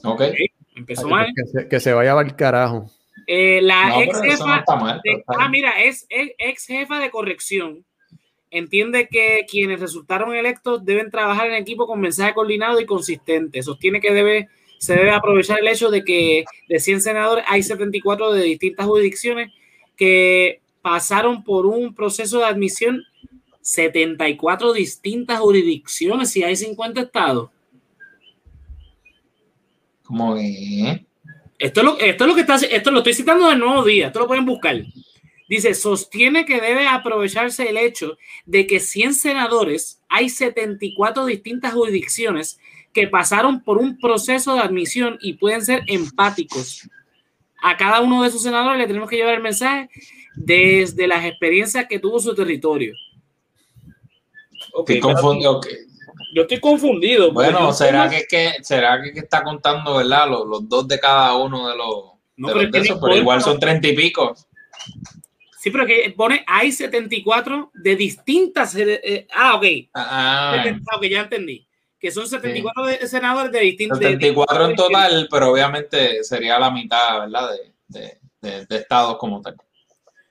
[0.04, 0.20] Ok.
[0.20, 0.46] okay.
[0.74, 1.26] Empezó mal.
[1.34, 2.86] Que se, que se vaya al carajo.
[3.26, 4.64] Eh, la no, ex jefa.
[4.66, 7.84] No de, ah, mira, es ex jefa de corrección
[8.50, 13.62] entiende que quienes resultaron electos deben trabajar en equipo con mensaje coordinado y consistente.
[13.62, 18.32] Sostiene que debe, se debe aprovechar el hecho de que de 100 senadores hay 74
[18.32, 19.52] de distintas jurisdicciones
[19.96, 23.02] que pasaron por un proceso de admisión
[23.62, 27.50] 74 distintas jurisdicciones y hay 50 estados.
[30.04, 31.00] ¿Cómo es?
[31.58, 34.06] Esto es lo, esto es lo que está, esto lo estoy citando del nuevo día,
[34.06, 34.82] esto lo pueden buscar.
[35.50, 42.60] Dice, sostiene que debe aprovecharse el hecho de que 100 senadores, hay 74 distintas jurisdicciones
[42.92, 46.88] que pasaron por un proceso de admisión y pueden ser empáticos.
[47.60, 49.90] A cada uno de esos senadores le tenemos que llevar el mensaje
[50.36, 52.94] desde las experiencias que tuvo su territorio.
[54.72, 55.60] Okay, confundido,
[56.32, 57.32] Yo estoy confundido.
[57.32, 60.30] Bueno, ¿será que, que, ¿será que, está contando, verdad?
[60.30, 62.04] Los, los, dos de cada uno de los...
[62.36, 64.36] No, pero, pero igual son treinta y pico.
[65.60, 68.74] Sí, pero que pone, hay 74 de distintas.
[68.76, 69.64] Eh, eh, ah, ok.
[69.92, 71.68] Ah, ah, ok, ya entendí.
[71.98, 73.98] Que son 74 de, senadores de distintas.
[73.98, 77.50] 74 en total, pero obviamente sería la mitad, ¿verdad?
[77.88, 79.54] De, de, de estados como tal.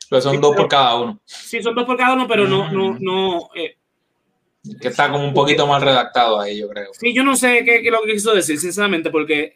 [0.10, 1.20] Pero son dos por cada uno.
[1.26, 3.50] Sí, son dos por cada uno, pero no, no, no.
[3.54, 3.78] Eh,
[4.82, 6.90] que está como un poquito mal redactado ahí, yo creo.
[6.94, 9.56] Sí, yo no sé qué, qué es lo que quiso decir, sinceramente, porque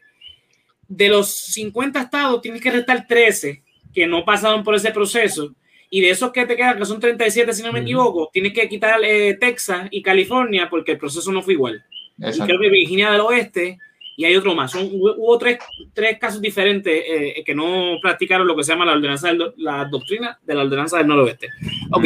[0.88, 5.56] de los 50 estados tienes que restar 13 que no pasaron por ese proceso
[5.96, 8.68] y de esos que te quedan, que son 37 si no me equivoco, tienes que
[8.68, 11.86] quitar eh, Texas y California porque el proceso no fue igual.
[12.18, 13.78] Y creo que Virginia del Oeste
[14.18, 14.72] y hay otro más.
[14.72, 15.60] Son, hubo tres,
[15.94, 20.40] tres casos diferentes eh, que no practicaron lo que se llama la ordenanza, la doctrina
[20.42, 21.50] de la ordenanza del noroeste.
[21.92, 22.06] Ok,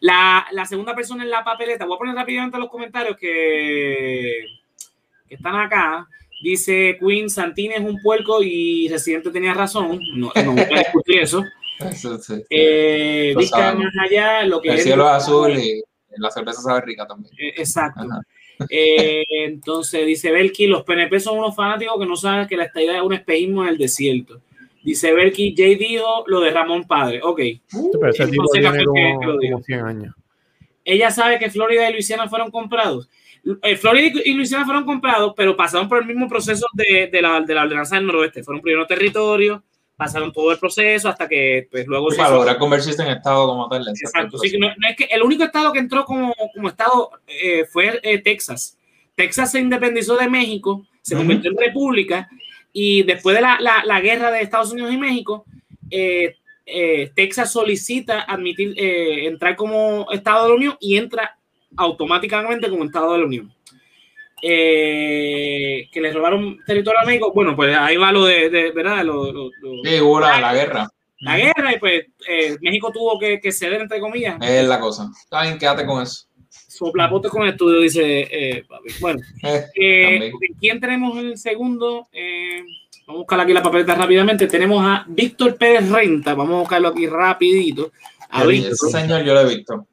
[0.00, 4.42] la, la, segunda persona en la papeleta, voy a poner rápidamente los comentarios que,
[5.28, 6.08] que están acá.
[6.42, 10.00] Dice Queen Santini es un puerco y Residente tenía razón.
[10.16, 11.44] No, no voy a discutir eso.
[11.80, 12.42] Eso sí.
[12.50, 15.82] Eh, más allá, lo que el cielo es azul y
[16.16, 17.32] la cerveza sabe rica también.
[17.38, 18.06] Eh, exacto.
[18.68, 22.96] Eh, entonces dice Belki, los PNP son unos fanáticos que no saben que la estadía
[22.96, 24.40] es un espejismo en el desierto.
[24.82, 27.20] Dice Belki, Jay dijo lo de Ramón Padre.
[27.22, 27.40] Ok.
[28.00, 30.14] pero ese tipo tiene como, 100 años.
[30.84, 33.08] Ella sabe que Florida y Luisiana fueron comprados.
[33.62, 37.40] Eh, Florida y Luisiana fueron comprados, pero pasaron por el mismo proceso de, de, la,
[37.40, 38.42] de la ordenanza del noroeste.
[38.42, 39.62] Fueron primero territorio,
[39.98, 42.08] pasaron todo el proceso hasta que pues, luego...
[42.16, 43.84] Para lograr convertirse en estado como tal.
[43.88, 47.98] Exacto, sí, no, es que el único estado que entró como, como estado eh, fue
[48.04, 48.78] eh, Texas.
[49.16, 52.28] Texas se independizó de México, se convirtió en república
[52.72, 55.44] y después de la, la, la, guerra de Estados Unidos y México,
[55.90, 56.36] eh,
[57.16, 61.36] Texas solicita admitir, entrar como estado de la Unión y entra
[61.76, 63.52] automáticamente como estado de la Unión.
[64.40, 69.04] Eh, que le robaron territorio a México, bueno, pues ahí va lo de, de ¿verdad?
[69.04, 69.50] Lo, lo,
[69.82, 70.88] sí, hubo la, guerra.
[71.20, 74.36] La guerra, y pues eh, México tuvo que, que, ceder, entre comillas.
[74.40, 75.10] Es la cosa.
[75.20, 76.26] Está bien, quédate con eso.
[76.48, 78.64] Soplapote con el estudio, dice eh,
[79.00, 79.20] Bueno,
[79.74, 82.08] eh, ¿quién tenemos en el segundo?
[83.06, 84.46] vamos a buscar aquí la papeleta rápidamente.
[84.46, 86.34] Tenemos a Víctor Pérez Renta.
[86.34, 87.90] Vamos a buscarlo aquí rapidito.
[88.30, 89.86] A Ese señor yo lo he visto.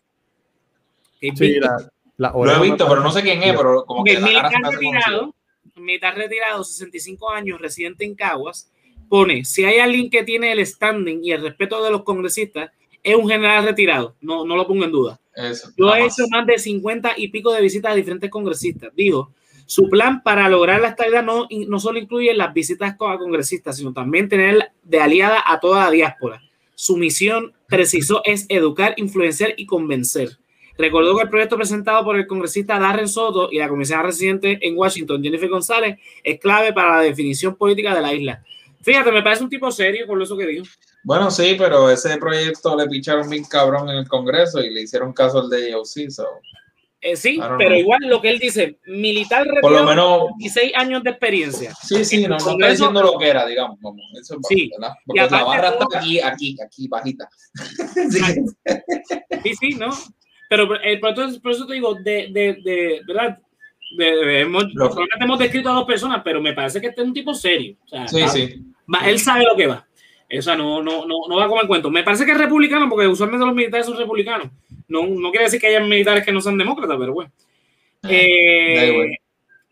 [1.20, 4.70] Sí, la, lo he visto, pero no sé quién es, pero como que la cara
[4.72, 5.36] retirado,
[5.76, 8.72] militar retirado, 65 años, residente en Caguas,
[9.10, 12.72] pone, si hay alguien que tiene el standing y el respeto de los congresistas,
[13.04, 15.20] es un general retirado, no, no lo pongo en duda.
[15.36, 18.92] Eso, Yo he hecho más de 50 y pico de visitas a diferentes congresistas.
[18.96, 19.32] Digo,
[19.66, 23.94] su plan para lograr la estabilidad no, no solo incluye las visitas a congresistas, sino
[23.94, 26.42] también tener de aliada a toda la diáspora.
[26.76, 30.38] Su misión, preciso, es educar, influenciar y convencer.
[30.78, 34.78] Recordó que el proyecto presentado por el congresista Darren Soto y la comisaria residente en
[34.78, 38.44] Washington, Jennifer González, es clave para la definición política de la isla.
[38.82, 40.66] Fíjate, me parece un tipo serio con eso que dijo.
[41.04, 45.14] Bueno, sí, pero ese proyecto le picharon bien cabrón en el Congreso y le hicieron
[45.14, 46.10] caso al de AOC,
[47.06, 51.12] eh, sí, pero igual lo que él dice, militar por lo menos 16 años de
[51.12, 51.72] experiencia.
[51.84, 53.78] Sí, sí, no, no está diciendo lo que era, digamos,
[54.20, 54.72] eso es sí.
[55.06, 57.30] Porque la barra está aquí, aquí, aquí, bajita.
[59.44, 59.90] sí, sí, ¿no?
[60.50, 63.40] Pero eh, por, eso te digo, de, de, de ¿verdad?
[63.98, 64.66] hemos,
[65.20, 67.76] hemos descrito a dos personas, pero me parece que este es un tipo serio.
[67.86, 68.64] O sea, sí, sí.
[69.06, 69.86] él sabe lo que va.
[70.38, 71.90] O sea, no, no, no, no va como el cuento.
[71.90, 74.50] Me parece que es republicano, porque usualmente los militares son republicanos.
[74.88, 77.32] No, no quiere decir que haya militares que no sean demócratas, pero bueno.
[78.04, 79.18] Ah, eh,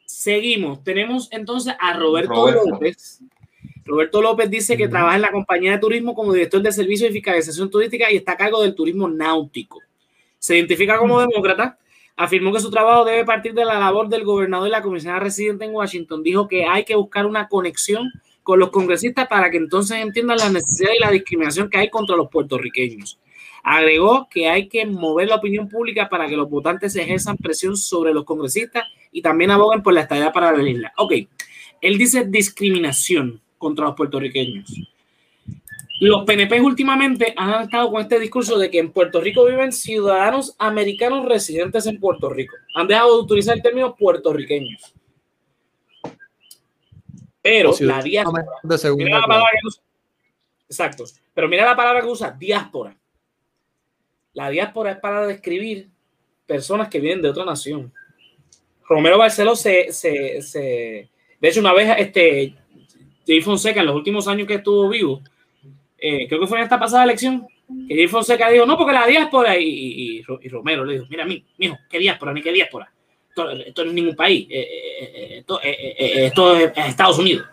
[0.06, 0.84] seguimos.
[0.84, 3.22] Tenemos entonces a Roberto, López.
[3.86, 7.14] Roberto López dice que trabaja en la compañía de turismo como director de servicio de
[7.14, 9.82] fiscalización turística y está a cargo del turismo náutico.
[10.44, 11.78] Se identifica como demócrata.
[12.18, 15.64] Afirmó que su trabajo debe partir de la labor del gobernador y la comisionada residente
[15.64, 16.22] en Washington.
[16.22, 18.12] Dijo que hay que buscar una conexión
[18.44, 22.18] con los congresistas para que entonces entiendan la necesidad y la discriminación que hay contra
[22.18, 23.22] los puertorriqueños.
[23.64, 28.14] Agregó que hay que mover la opinión pública para que los votantes ejerzan presión sobre
[28.14, 30.92] los congresistas y también aboguen por la estadía para la isla.
[30.98, 31.14] Ok,
[31.80, 34.93] él dice discriminación contra los puertorriqueños.
[36.04, 40.54] Los PNP últimamente han estado con este discurso de que en Puerto Rico viven ciudadanos
[40.60, 42.58] americanos residentes en Puerto Rico.
[42.76, 44.94] Han dejado de utilizar el término puertorriqueños.
[47.42, 48.44] Pero la diáspora.
[48.98, 49.82] mira la palabra que usa.
[50.68, 51.06] Exacto.
[51.34, 52.98] Pero mira la palabra que usa, diáspora.
[54.34, 55.88] La diáspora es para describir
[56.46, 57.94] personas que vienen de otra nación.
[58.90, 62.56] Romero Barceló se, se, se de hecho, una vez este
[63.26, 65.22] Jay Fonseca, en los últimos años que estuvo vivo,
[66.06, 67.48] eh, creo que fue en esta pasada elección,
[67.88, 71.46] que Jay Fonseca dijo, no, porque la diáspora, y, y, Romero le dijo, mira, mi,
[71.58, 72.34] mijo, ¿qué diáspora?
[72.34, 72.92] Ni qué diáspora.
[73.66, 74.68] Esto, no es ningún país, eh,
[75.00, 77.48] eh, esto, esto, es Estados Unidos.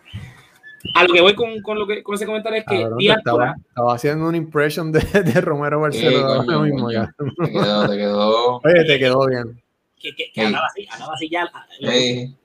[0.97, 3.55] A lo que voy con, con, lo que, con ese comentario es que diáspora...
[3.69, 6.45] Estaba, haciendo una impression de, de Romero Barcelona.
[6.45, 8.57] te quedó, te quedó.
[8.57, 9.63] Oye, te quedó bien
[10.01, 11.51] que, que, que hablaba así, hablaba así ya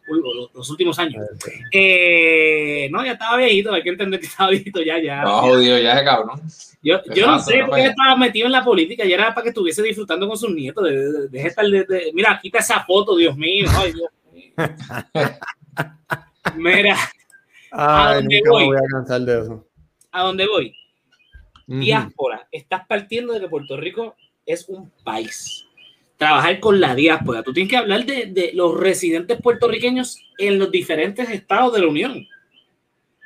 [0.08, 1.26] los, los, últimos años.
[1.72, 5.24] Eh, no, ya estaba viejito, hay que entender que estaba viejito ya, ya.
[5.24, 6.42] No, jodido, ya es cabrón.
[6.84, 9.50] Yo, yo no sé por qué estaba metido en la política, ya era para que
[9.50, 10.84] estuviese disfrutando con sus nietos.
[10.84, 13.68] De, de, estar de, mira, quita esa foto, Dios mío.
[13.72, 14.54] Ay, Dios mío.
[16.56, 16.96] Mira,
[17.72, 18.66] Ay, ¿a dónde voy?
[18.66, 19.68] voy a cansar de eso.
[20.12, 20.76] ¿A dónde voy?
[21.68, 24.16] Diáspora, estás partiendo de que Puerto Rico
[24.46, 25.65] es un país
[26.18, 27.44] trabajar con la diáspora.
[27.44, 31.88] Tú tienes que hablar de, de, los residentes puertorriqueños en los diferentes estados de la
[31.88, 32.28] Unión.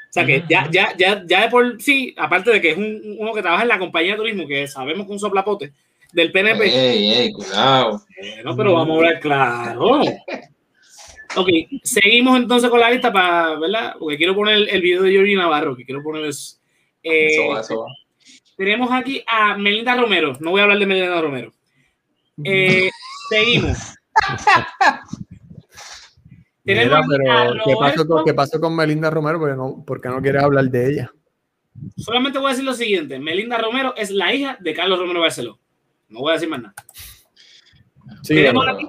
[0.09, 3.15] O sea que ya, ya, ya, ya de por sí, aparte de que es un,
[3.19, 5.71] uno que trabaja en la compañía de turismo, que sabemos que un soplapote
[6.11, 6.65] del PNP.
[6.65, 8.01] Ey, ey, cuidado.
[8.43, 10.01] no, pero vamos a hablar claro.
[11.35, 11.47] Ok,
[11.83, 13.95] seguimos entonces con la lista para, ¿verdad?
[13.99, 16.57] Porque quiero poner el, video de Jordi Navarro, que quiero poner eso.
[17.03, 17.85] Eh, eso va, eso va.
[18.57, 20.35] Tenemos aquí a Melinda Romero.
[20.39, 21.53] No voy a hablar de Melinda Romero.
[22.43, 22.89] Eh,
[23.29, 23.77] seguimos.
[28.25, 29.39] ¿qué, pasó con, Melinda Romero?
[29.39, 31.11] Porque no, porque no quieres hablar de ella.
[31.97, 35.59] Solamente voy a decir lo siguiente: Melinda Romero es la hija de Carlos Romero Barceló.
[36.09, 36.75] No voy a decir más nada.
[38.23, 38.85] Tenemos aquí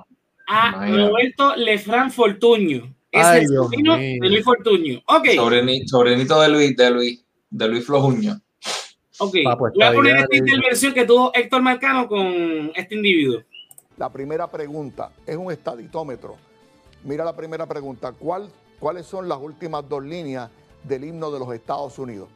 [0.51, 2.95] a Roberto Lefran Fortuño.
[3.11, 5.01] Es el sobrino de Luis Fortuño.
[5.07, 5.37] Okay.
[5.87, 8.41] sobrinito de Luis, de Luis, de Luis Flojuño.
[9.22, 13.42] Ok, voy a poner esta intervención que tuvo Héctor Marcano con este individuo.
[13.98, 16.37] La primera pregunta es un estaditómetro.
[17.04, 18.12] Mira la primera pregunta.
[18.12, 20.50] ¿Cuál, ¿Cuáles son las últimas dos líneas
[20.85, 22.30] del himno de los Estados Unidos?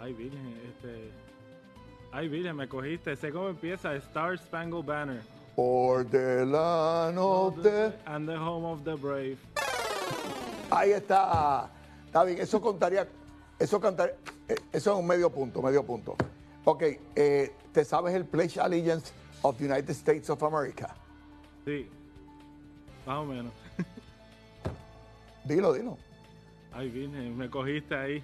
[0.00, 1.12] Ay, Virgen, este.
[2.10, 3.14] Ay, Virgen, me cogiste.
[3.14, 5.22] Sé cómo empieza Star Spangled Banner.
[5.54, 7.92] For the land of the...
[8.04, 9.38] And the home of the brave.
[10.70, 11.70] Ahí está.
[12.06, 13.06] Está bien, eso contaría
[13.58, 14.16] eso cantar,
[14.48, 16.16] eh, eso es un medio punto, medio punto.
[16.64, 16.82] Ok,
[17.14, 19.12] eh, ¿te sabes el Pledge Allegiance
[19.42, 20.94] of the United States of America?
[21.64, 21.88] Sí,
[23.06, 23.52] más o menos.
[25.44, 25.98] dilo, dilo.
[26.72, 28.22] Ay, vine, me cogiste ahí.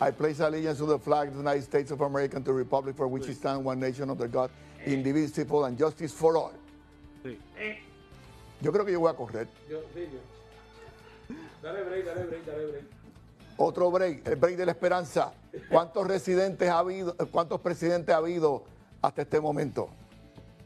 [0.00, 2.56] I place allegiance to the flag of the United States of America and to the
[2.56, 4.50] republic for which it stands, one nation under God,
[4.86, 6.52] indivisible and justice for all.
[7.22, 7.38] Sí.
[8.60, 9.48] Yo creo que yo voy a correr.
[9.68, 11.36] Yo, sí, yo.
[11.62, 13.01] Dale break, dale break, dale break.
[13.56, 15.32] Otro break, el break de la esperanza.
[15.70, 18.64] ¿Cuántos residentes ha habido, cuántos presidentes ha habido
[19.00, 19.88] hasta este momento?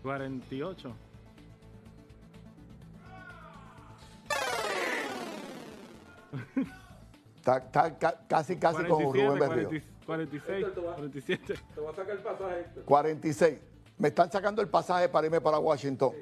[0.02, 0.92] 48.
[7.38, 7.96] Está,
[8.28, 9.82] casi, casi como Rubén Berrío.
[10.04, 11.54] 46, 47.
[11.74, 12.66] Te voy a sacar el pasaje.
[12.84, 13.58] 46.
[13.98, 16.12] Me están sacando el pasaje para irme para Washington.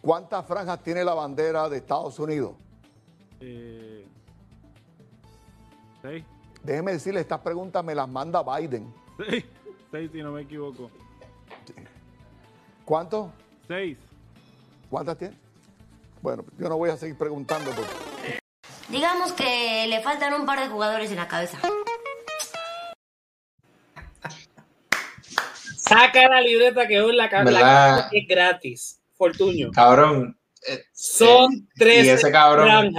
[0.00, 2.54] ¿Cuántas franjas tiene la bandera de Estados Unidos?
[3.40, 4.06] Eh,
[6.62, 8.92] Déjeme decirle, estas preguntas me las manda Biden.
[9.18, 9.44] Seis,
[9.90, 10.90] seis si no me equivoco.
[12.84, 13.32] ¿Cuánto?
[13.66, 13.98] Seis.
[14.90, 15.36] ¿Cuántas tiene?
[16.22, 17.70] Bueno, yo no voy a seguir preguntando.
[18.88, 21.58] Digamos que le faltan un par de jugadores en la cabeza.
[25.76, 29.00] Saca la libreta que hoy la cabeza es gratis.
[29.16, 29.70] Fortunio.
[29.72, 30.38] Cabrón,
[30.92, 32.92] son tres y ese cabrón,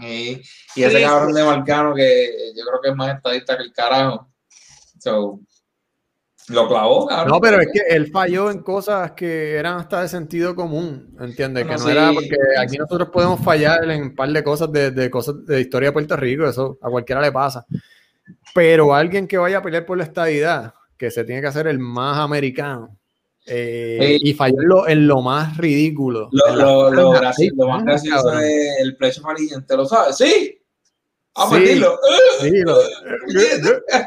[0.00, 0.42] y
[0.76, 4.28] ese cabrón de Marcano que yo creo que es más estadista que el carajo.
[6.48, 7.28] lo clavó, cabrón.
[7.28, 11.66] No, pero es que él falló en cosas que eran hasta de sentido común, ¿entiendes?
[11.66, 15.10] que no era porque aquí nosotros podemos fallar en un par de cosas de, de
[15.10, 17.64] cosas de historia de Puerto Rico, eso a cualquiera le pasa.
[18.54, 21.78] Pero alguien que vaya a pelear por la estadidad, que se tiene que hacer el
[21.78, 22.99] más americano,
[23.46, 26.28] eh, y falló en lo, más ridículo.
[26.32, 30.16] Lo, lo, lo, más gracioso es el precio amarillante, ¿lo sabes?
[30.16, 30.58] Sí.
[31.34, 31.98] Vamos a decirlo.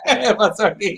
[0.06, 0.98] ¿Qué pasó aquí?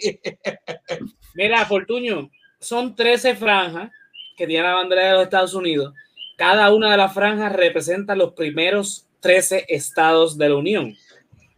[1.36, 2.30] Mira, Fortuño,
[2.60, 3.92] son 13 franjas
[4.36, 5.94] que tiene la bandera de los Estados Unidos.
[6.36, 10.96] Cada una de las franjas representa los primeros 13 estados de la Unión.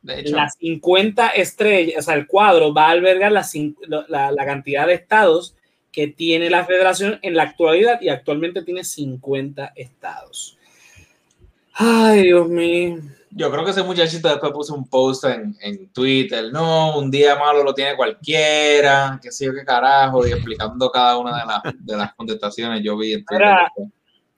[0.04, 0.36] De hecho.
[0.36, 3.46] Las 50 estrellas, o sea, el cuadro va a albergar la,
[4.08, 5.57] la, la cantidad de estados
[5.98, 10.56] que tiene la federación en la actualidad y actualmente tiene 50 estados.
[11.74, 13.00] Ay, Dios mío.
[13.32, 17.36] Yo creo que ese muchachito después puso un post en, en Twitter, no, un día
[17.36, 21.62] malo lo tiene cualquiera, qué sé yo qué carajo, y explicando cada una de, las
[21.80, 23.48] de las contestaciones yo vi en Twitter.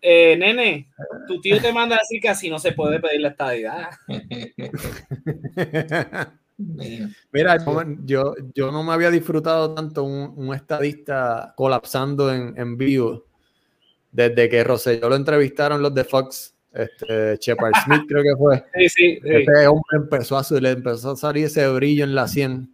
[0.01, 0.87] eh, nene,
[1.27, 3.89] tu tío te manda a decir que así no se puede pedir la estadidad.
[7.31, 7.57] Mira,
[8.03, 13.25] yo, yo no me había disfrutado tanto un, un estadista colapsando en, en, vivo
[14.11, 18.65] desde que Rosselló lo entrevistaron los de Fox, este, Shepard Smith creo que fue.
[18.75, 19.19] Sí, sí, sí.
[19.23, 22.73] Este hombre empezó a, le empezó a salir ese brillo en la sien.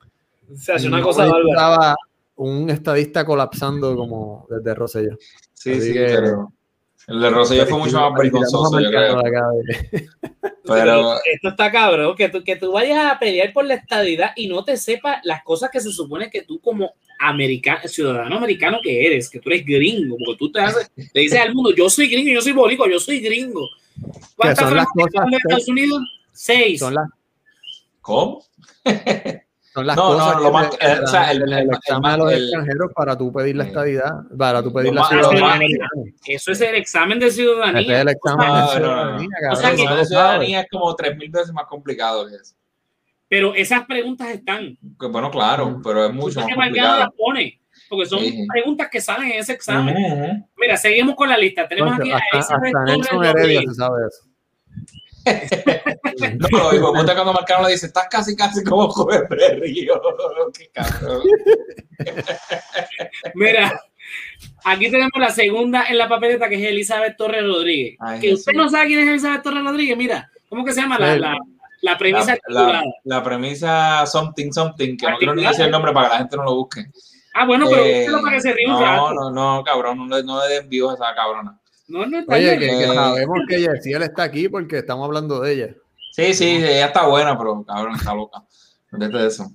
[0.56, 1.96] Se hace una cosa estaba
[2.38, 5.18] un estadista colapsando como desde Rosselló.
[5.54, 6.52] Sí, Así sí, que, pero
[7.08, 9.22] el de Rosselló fue mucho más vergonzoso, yo creo.
[10.68, 14.47] Pero esto está cabrón, que tú, que tú vayas a pelear por la estadidad y
[14.47, 19.05] no te sepas las cosas que se supone que tú como americano, ciudadano americano que
[19.05, 22.07] eres, que tú eres gringo, porque tú te, haces, te dices al mundo, yo soy
[22.07, 23.68] gringo, yo soy boricua, yo soy gringo.
[24.36, 26.01] ¿Cuántas son las cosas de Estados Unidos?
[26.32, 26.80] Seis.
[26.80, 27.09] Son las...
[28.01, 28.43] ¿Cómo?
[29.76, 32.15] Son las no, cosas no, lo más, el, o sea, el, el, el examen a
[32.15, 35.89] los extranjeros para tú pedir la estadidad, para tú pedir la ciudadanía.
[36.26, 37.82] Eso es el examen de ciudadanía.
[37.82, 39.28] Ese es el examen de ciudadanía.
[39.51, 42.55] O sea, que la ciudadanía es como tres mil veces más complicado que eso.
[43.28, 44.78] Pero esas preguntas están.
[44.97, 46.99] Que, bueno, claro, pero es mucho más complicado.
[46.99, 47.59] las pone?
[47.89, 48.47] Porque son sí.
[48.47, 49.93] preguntas que salen en ese examen.
[49.93, 50.47] Uh -huh.
[50.55, 51.67] Mira, seguimos con la lista.
[51.67, 54.23] Tenemos aquí a hasta, hasta Nelson Heredia se sabe eso.
[56.51, 60.01] no, hijo puta cuando Marcano le dice, estás casi casi como joven de Río.
[60.57, 61.21] Qué cabrón.
[63.36, 63.82] Mira,
[64.63, 67.97] aquí tenemos la segunda en la papeleta que es Elizabeth Torres Rodríguez.
[67.99, 68.57] Ay, que usted sí.
[68.57, 70.99] no sabe quién es Elizabeth Torres Rodríguez, mira, ¿cómo que se llama?
[70.99, 71.38] La, la,
[71.82, 75.91] la premisa la, la, la, premisa something something, que no quiero ni decir el nombre
[75.93, 76.86] para que la gente no lo busque.
[77.34, 80.23] Ah, bueno, pero eh, lo para que se ríe No, no, no, cabrón, no le,
[80.23, 81.59] no le den views a esa cabrona.
[81.88, 85.54] No, no está Oye, que, que, sabemos que Yesiel está aquí porque estamos hablando de
[85.54, 85.76] ella.
[86.12, 88.44] Sí, sí, ella está buena, pero cabrón, está loca.
[88.92, 89.52] Vete de eso.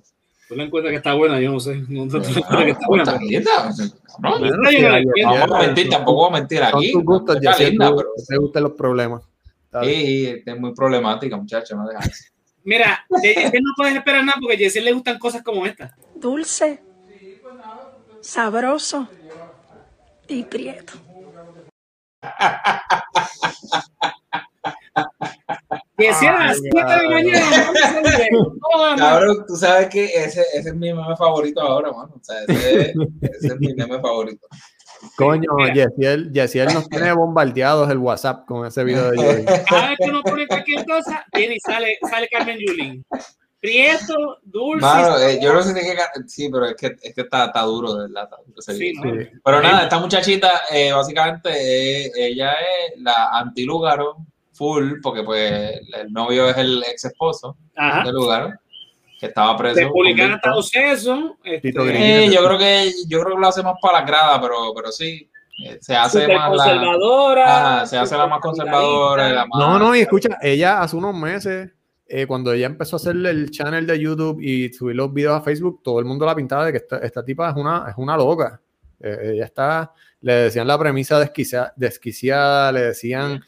[0.47, 1.75] Tú le encuentras que está buena, yo no sé.
[1.87, 3.03] No, no, no, que está buena.
[3.03, 3.71] Está linda.
[4.19, 6.91] No, no, no, no, mentir, tampoco voy a mentir aquí.
[6.91, 8.09] Son tus gustos, está linda, pero...
[8.27, 9.23] te gustan los problemas.
[9.81, 12.31] Sí, es muy problemática, muchacho, no dejas.
[12.63, 15.95] Mira, de Yesiel no puedes esperar nada porque a Yesiel le gustan cosas como esta.
[16.15, 16.83] Dulce,
[18.19, 19.07] sabroso
[20.27, 20.93] y prieto.
[25.97, 27.71] Que a las 7 de la mañana.
[28.97, 32.13] Cabrón, tú sabes que ese, ese es mi meme favorito ahora, mano.
[32.15, 34.47] O sea, ese, ese es mi meme favorito.
[35.15, 39.45] Coño, Yesiel, Yesiel nos tiene bombardeados el WhatsApp con ese video de Yuli.
[39.67, 43.05] Cada vez que uno pone cualquier cosa, viene y sale, sale Carmen Yulín.
[43.61, 44.81] Prieto, dulce.
[44.81, 45.95] Mano, eh, yo no sé qué.
[46.27, 48.27] Sí, pero es que, es que está, está duro, de verdad.
[48.57, 49.13] Está sí, no.
[49.45, 54.17] Pero nada, esta muchachita, eh, básicamente, eh, ella es la antilúgaro
[54.51, 57.55] full, porque pues el novio es el ex esposo
[58.03, 58.51] de Lugaro,
[59.19, 59.79] que estaba preso.
[59.79, 61.33] Republicana los sesos.
[61.43, 64.73] Este, eh, yo creo que yo creo que lo hace más para la grada, pero,
[64.75, 65.29] pero sí.
[65.81, 67.45] Se hace Super más conservadora.
[67.45, 69.29] La, se hace la más conservadora.
[69.29, 71.69] La más, no, no, y escucha, ella hace unos meses
[72.13, 75.41] eh, cuando ella empezó a hacer el channel de YouTube y subir los videos a
[75.41, 78.17] Facebook, todo el mundo la pintaba de que esta, esta tipa es una, es una
[78.17, 78.59] loca.
[78.99, 83.41] Eh, ella está, le decían la premisa desquiciada, desquiciada le decían,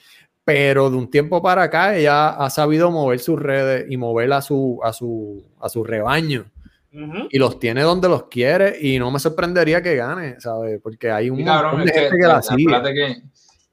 [0.45, 4.41] pero de un tiempo para acá ella ha sabido mover sus redes y mover a
[4.41, 6.45] su, a su, a su rebaño.
[6.93, 7.28] Uh -huh.
[7.32, 10.80] Y los tiene donde los quiere y no me sorprendería que gane, ¿sabes?
[10.82, 12.93] Porque hay un cabrón, montón de gente que, que la sigue.
[12.93, 13.24] Que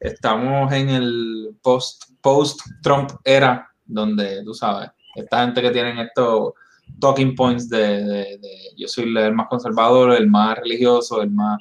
[0.01, 6.53] estamos en el post, post Trump era donde, tú sabes, esta gente que tienen estos
[7.01, 11.61] talking points de, de, de, yo soy el más conservador, el más religioso, el más...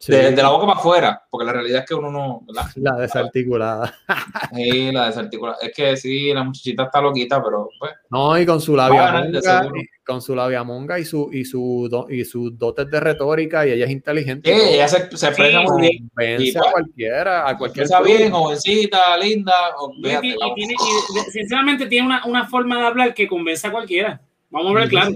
[0.00, 0.12] Sí.
[0.12, 2.42] De, de, la boca para afuera, porque la realidad es que uno no...
[2.46, 2.70] ¿verdad?
[2.76, 3.92] La desarticulada.
[4.54, 5.58] Sí, la desarticulada.
[5.60, 7.92] Es que sí, la muchachita está loquita, pero pues...
[8.08, 9.68] No, y con su labia monga,
[10.06, 13.86] con su labia monga y, su, y, su, y sus dotes de retórica, y ella
[13.86, 14.54] es inteligente.
[14.54, 16.10] Sí, ella se, se expresa sí, muy bien.
[16.14, 17.84] Vence a cualquiera, a cualquier...
[17.84, 19.52] Está bien, jovencita, linda.
[19.78, 24.20] O, y, tiene, y, sinceramente tiene una, una forma de hablar que convence a cualquiera.
[24.50, 25.10] Vamos a ver, claro.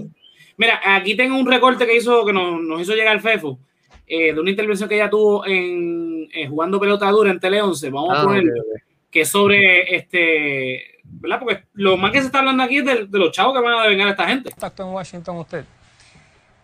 [0.57, 3.57] Mira, aquí tengo un recorte que hizo que nos, nos hizo llegar Fefo
[4.07, 7.89] eh, de una intervención que ella tuvo en, en, jugando pelota dura en Tele 11.
[7.89, 8.81] Vamos ah, a poner okay, okay.
[9.09, 11.39] que sobre este ¿verdad?
[11.39, 13.83] Porque lo más que se está hablando aquí es de, los chavos que van a
[13.83, 14.49] devengar a esta gente.
[14.49, 15.65] ¿Está en Washington usted?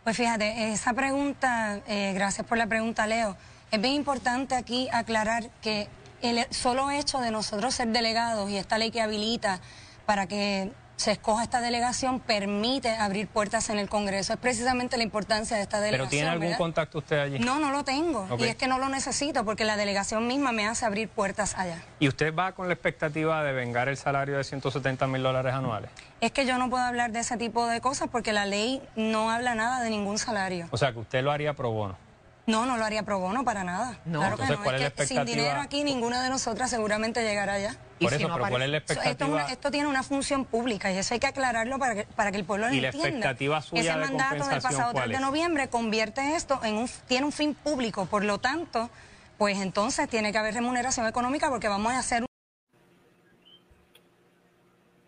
[0.04, 3.36] Pues fíjate, esa pregunta, eh, gracias por la pregunta, Leo.
[3.72, 5.88] Es bien importante aquí aclarar que
[6.22, 9.62] el solo hecho de nosotros ser delegados y esta ley que habilita
[10.06, 14.34] para que se escoja esta delegación permite abrir puertas en el Congreso.
[14.34, 16.10] Es precisamente la importancia de esta delegación.
[16.10, 17.40] ¿Pero tiene algún contacto usted allí?
[17.40, 18.28] No, no lo tengo.
[18.38, 21.82] Y es que no lo necesito porque la delegación misma me hace abrir puertas allá.
[22.00, 25.90] ¿Y usted va con la expectativa de vengar el salario de 170 mil dólares anuales?
[26.20, 29.32] Es que yo no puedo hablar de ese tipo de cosas porque la ley no
[29.32, 30.68] habla nada de ningún salario.
[30.72, 32.09] O sea, que usted lo haría pro bono.
[32.50, 34.00] No, no lo haría pro bono para nada.
[34.06, 34.20] No.
[34.20, 35.26] Claro Entonces, ¿cuál es, la expectativa?
[35.26, 37.78] Sin dinero aquí, ninguna de nosotras seguramente llegará allá.
[38.00, 39.46] Por eso, pero ¿cuál es la expectativa?
[39.46, 42.46] Esto, tiene una función pública y eso hay que aclararlo para que, para que el
[42.46, 42.98] pueblo lo entienda.
[42.98, 46.90] ¿Y la expectativa suya Ese mandato del pasado 3 de noviembre convierte esto en un,
[47.08, 48.90] tiene un fin público, por lo tanto,
[49.38, 52.26] pues entonces tiene que haber remuneración económica porque vamos a hacer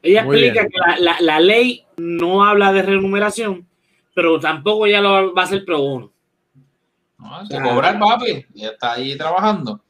[0.04, 3.68] Ella explica que la, la, ley no habla de remuneración,
[4.14, 6.12] pero tampoco ya lo va a hacer pro bono.
[7.22, 9.82] No, se cobra el papi, y está ahí trabajando.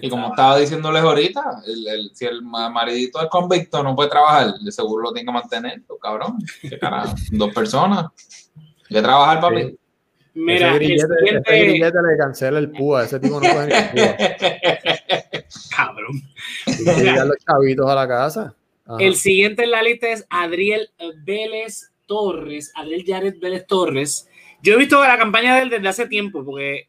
[0.00, 4.72] Y como estaba diciéndoles ahorita, el, si el maridito es convicto no puede trabajar, de
[4.72, 6.38] seguro lo tiene que mantener, pues, cabrón.
[6.62, 7.14] ¿Qué carajo?
[7.32, 8.06] Dos personas.
[8.56, 9.76] Hay que trabajar, papi.
[10.34, 14.16] Mira, ese grillete, ese le cancela el púa, ese tipo no puede ni el púa.
[15.76, 16.22] Cabrón.
[16.66, 18.54] los chavitos a la casa.
[18.98, 20.90] El siguiente en la lista es Adriel
[21.24, 24.27] Vélez Torres, Adriel Jared Vélez Torres.
[24.62, 26.88] Yo he visto la campaña de él desde hace tiempo, porque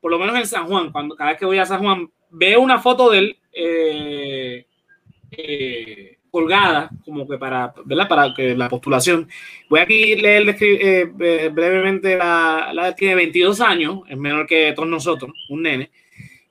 [0.00, 2.60] por lo menos en San Juan, cuando cada vez que voy a San Juan, veo
[2.60, 4.66] una foto de él eh,
[5.30, 8.08] eh, colgada, como que para, ¿verdad?
[8.08, 9.28] Para que la postulación.
[9.68, 14.88] Voy aquí a leer eh, brevemente la, la tiene 22 años, es menor que todos
[14.88, 15.90] nosotros, un nene.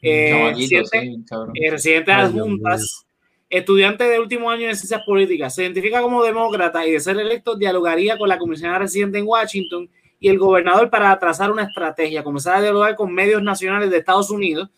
[0.01, 3.05] residente, de adjuntas,
[3.49, 7.55] estudiante de último año de ciencias políticas, se identifica como demócrata y de ser electo
[7.55, 9.89] dialogaría con la comisionada residente en Washington
[10.19, 14.29] y el gobernador para trazar una estrategia, comenzar a dialogar con medios nacionales de Estados
[14.29, 14.69] Unidos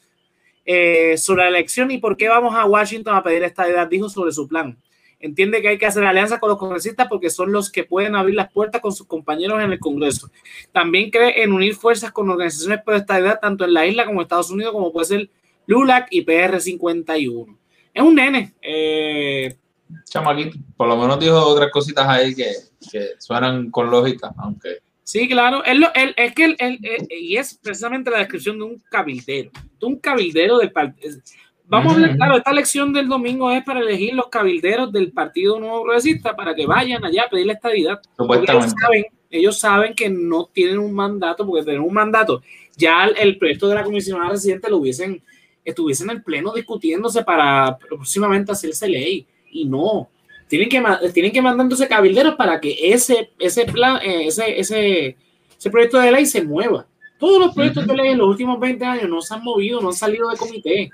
[0.66, 4.10] eh, sobre la elección y por qué vamos a Washington a pedir esta edad, dijo
[4.10, 4.78] sobre su plan.
[5.22, 8.36] Entiende que hay que hacer alianza con los congresistas porque son los que pueden abrir
[8.36, 10.30] las puertas con sus compañeros en el Congreso.
[10.72, 14.22] También cree en unir fuerzas con organizaciones por esta edad, tanto en la isla como
[14.22, 15.30] en Estados Unidos, como puede ser
[15.66, 17.58] LULAC y PR51.
[17.94, 18.54] Es un nene.
[18.62, 19.58] Eh,
[20.06, 22.52] Chamaquito, por lo menos dijo otras cositas ahí que,
[22.90, 24.80] que suenan con lógica, aunque
[25.10, 25.64] Sí, claro.
[25.64, 25.88] Él,
[26.18, 26.80] es que él,
[27.10, 29.50] y es precisamente la descripción de un cabildero,
[29.80, 31.18] de un cabildero del partido.
[31.66, 35.60] Vamos a ver, claro, esta elección del domingo es para elegir los cabilderos del Partido
[35.60, 38.00] Nuevo Progresista para que vayan allá a pedir la estadidad.
[38.20, 42.44] Ellos saben, ellos saben que no tienen un mandato, porque tienen un mandato.
[42.78, 45.24] Ya el, proyecto de la comisionada residente lo hubiesen,
[45.66, 49.26] estuviesen en el pleno discutiéndose para próximamente hacerse ley.
[49.50, 50.08] Y no,
[50.50, 50.84] tienen que,
[51.14, 55.16] tienen que mandar entonces cabilderos para que ese, ese plan, eh, ese, ese,
[55.58, 56.88] ese proyecto de ley se mueva.
[57.20, 59.90] Todos los proyectos de ley en los últimos 20 años no se han movido, no
[59.90, 60.90] han salido de comité.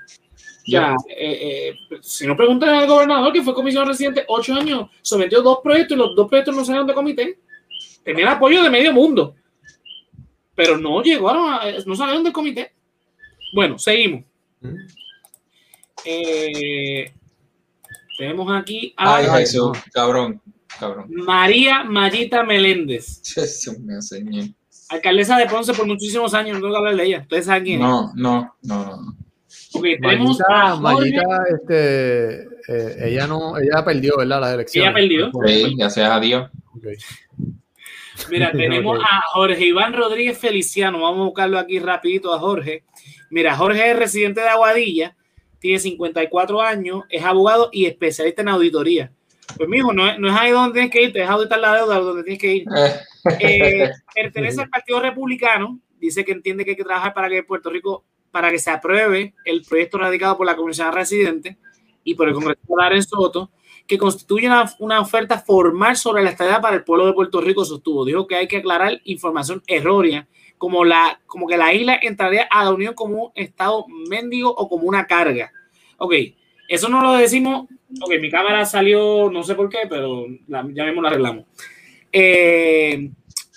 [0.66, 5.40] Ya, eh, eh, si no preguntan al gobernador, que fue comisión residente, ocho años, sometió
[5.40, 7.38] dos proyectos y los dos proyectos no salieron de comité.
[8.04, 9.36] Tenía el apoyo de medio mundo,
[10.54, 12.72] pero no llegaron, a, no salieron del comité.
[13.54, 14.24] Bueno, seguimos.
[16.04, 17.12] Eh,
[18.16, 20.40] tenemos aquí a Ay, Jesús, cabrón,
[20.78, 21.06] cabrón.
[21.10, 23.22] María Mayita Meléndez.
[23.34, 24.46] Dios mío, señor.
[24.88, 27.20] Alcaldesa de Ponce por muchísimos años, no tengo que hablar de ella.
[27.22, 29.16] ¿Ustedes saben quién no, No, no, no.
[29.74, 34.40] Okay, tenemos Mayita, Mayita este, eh, ella no, ella perdió, ¿verdad?
[34.40, 34.88] Las elecciones.
[34.88, 35.30] Ella perdió.
[35.46, 36.50] Sí, gracias a Dios.
[36.76, 36.96] Okay.
[38.30, 41.00] Mira, tenemos a Jorge Iván Rodríguez Feliciano.
[41.00, 42.84] Vamos a buscarlo aquí rapidito a Jorge.
[43.30, 45.16] Mira, Jorge es residente de Aguadilla
[45.66, 49.12] tiene 54 años, es abogado y especialista en auditoría.
[49.56, 51.74] Pues mijo, no es, no es ahí donde tienes que ir, te dejas auditar la
[51.74, 52.66] deuda donde tienes que ir.
[53.40, 57.70] Eh, pertenece al Partido Republicano, dice que entiende que hay que trabajar para que Puerto
[57.70, 61.58] Rico, para que se apruebe el proyecto radicado por la Comisión Residente
[62.04, 62.60] y por el Congreso
[62.90, 63.50] de Soto,
[63.86, 67.64] que constituye una, una, oferta formal sobre la estadía para el pueblo de Puerto Rico,
[67.64, 68.04] sostuvo.
[68.04, 70.26] Dijo que hay que aclarar información errónea
[70.58, 74.68] como, la, como que la isla entraría a la Unión como un estado mendigo o
[74.68, 75.52] como una carga.
[75.98, 76.14] Ok,
[76.68, 77.66] eso no lo decimos.
[78.00, 81.44] Ok, mi cámara salió, no sé por qué, pero ya mismo la arreglamos.
[82.12, 83.10] Eh,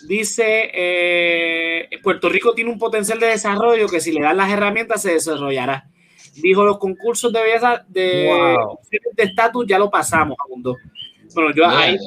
[0.07, 5.01] dice, eh, Puerto Rico tiene un potencial de desarrollo que si le dan las herramientas
[5.01, 5.87] se desarrollará.
[6.35, 8.27] Dijo, los concursos de belleza de
[9.17, 10.37] estatus ya lo pasamos,
[11.33, 11.97] Bueno, yo ahí,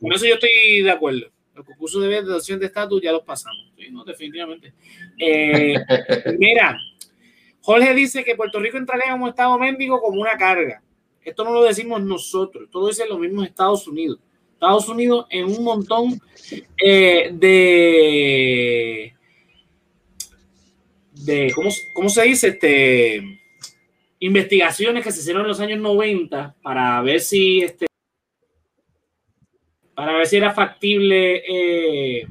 [0.00, 1.26] con eso yo estoy de acuerdo.
[1.54, 3.72] Los concursos de adopción de estatus ya los pasamos.
[3.76, 4.72] Sí, no, definitivamente.
[5.18, 5.76] Eh,
[6.38, 6.76] mira,
[7.64, 10.82] Jorge dice que Puerto Rico entraría como estado mendigo como una carga.
[11.24, 14.18] Esto no lo decimos nosotros, todo dice lo mismo Estados Unidos.
[14.52, 16.20] Estados Unidos en un montón
[16.76, 19.14] eh, de,
[21.12, 22.48] de ¿cómo, ¿cómo, se dice?
[22.48, 23.40] Este,
[24.18, 27.86] investigaciones que se hicieron en los años 90 para ver si este,
[29.94, 32.26] para ver si era factible eh,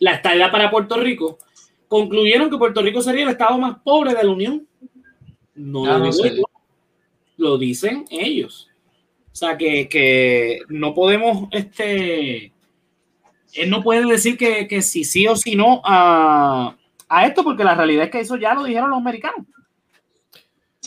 [0.00, 1.38] la estabilidad para Puerto Rico,
[1.88, 4.66] concluyeron que Puerto Rico sería el estado más pobre de la Unión.
[5.54, 6.10] No, ah, lo,
[7.36, 8.68] lo dicen ellos.
[9.32, 12.52] O sea, que, no podemos, este,
[13.54, 16.76] él no puede decir que, que sí, sí o sí no a,
[17.08, 19.46] a esto, porque la realidad es que eso ya lo dijeron los americanos.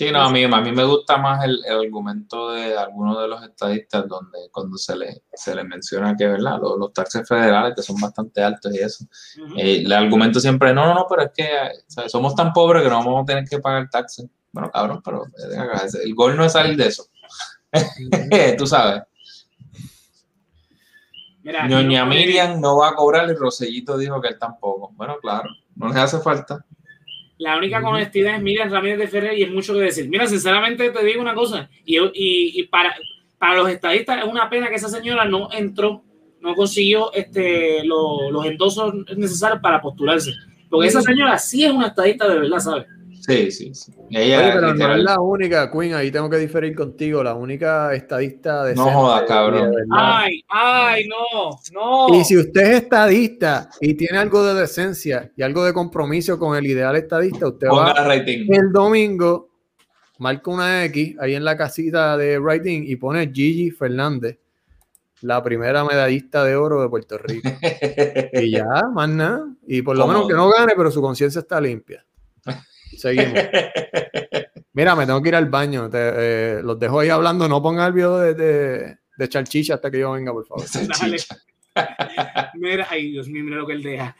[0.01, 3.43] Sí, no, a mí, a mí me gusta más el, argumento de algunos de los
[3.43, 6.57] estadistas donde cuando se le, se le menciona que, ¿verdad?
[6.59, 9.05] Los, taxes federales que son bastante altos y eso.
[9.55, 12.97] Eh, el argumento siempre, no, no, no, pero es que somos tan pobres que no
[12.97, 14.25] vamos a tener que pagar taxes.
[14.51, 17.05] Bueno, cabrón, pero eh, el gol no es salir de eso.
[18.57, 19.03] Tú sabes.
[21.43, 24.93] Mira, Ñoña Miriam no va a cobrar y Rosellito dijo que él tampoco.
[24.95, 26.65] Bueno, claro, no les hace falta.
[27.41, 30.07] La única honestidad es Miriam Ramírez de Ferrer y es mucho que decir.
[30.07, 32.95] Mira, sinceramente te digo una cosa, y, y, para,
[33.39, 36.03] para los estadistas es una pena que esa señora no entró,
[36.39, 40.31] no consiguió este, los endosos necesarios para postularse.
[40.69, 42.85] Porque esa señora sí es una estadista de verdad, ¿sabes?
[43.21, 43.93] Sí, sí, sí.
[44.09, 48.63] Ella, pero no es la única, Queen, ahí tengo que diferir contigo, la única estadista
[48.63, 49.71] de No jodas, cabrón.
[49.91, 52.15] Ay, ay, no, no.
[52.15, 56.57] Y si usted es estadista y tiene algo de decencia y algo de compromiso con
[56.57, 59.49] el ideal estadista, usted va el domingo,
[60.17, 64.39] marca una X ahí en la casita de writing y pone Gigi Fernández,
[65.21, 67.49] la primera medallista de oro de Puerto Rico.
[68.33, 69.45] y ya, más nada.
[69.67, 72.03] Y por lo menos que no gane, pero su conciencia está limpia.
[72.97, 73.33] Seguimos.
[74.73, 75.89] Mira, me tengo que ir al baño.
[75.93, 77.47] Eh, los dejo ahí hablando.
[77.47, 80.65] No pongan el video de, de, de Charchicha hasta que yo venga, por favor.
[82.55, 84.15] mira, ay Dios mío, mira lo que él deja.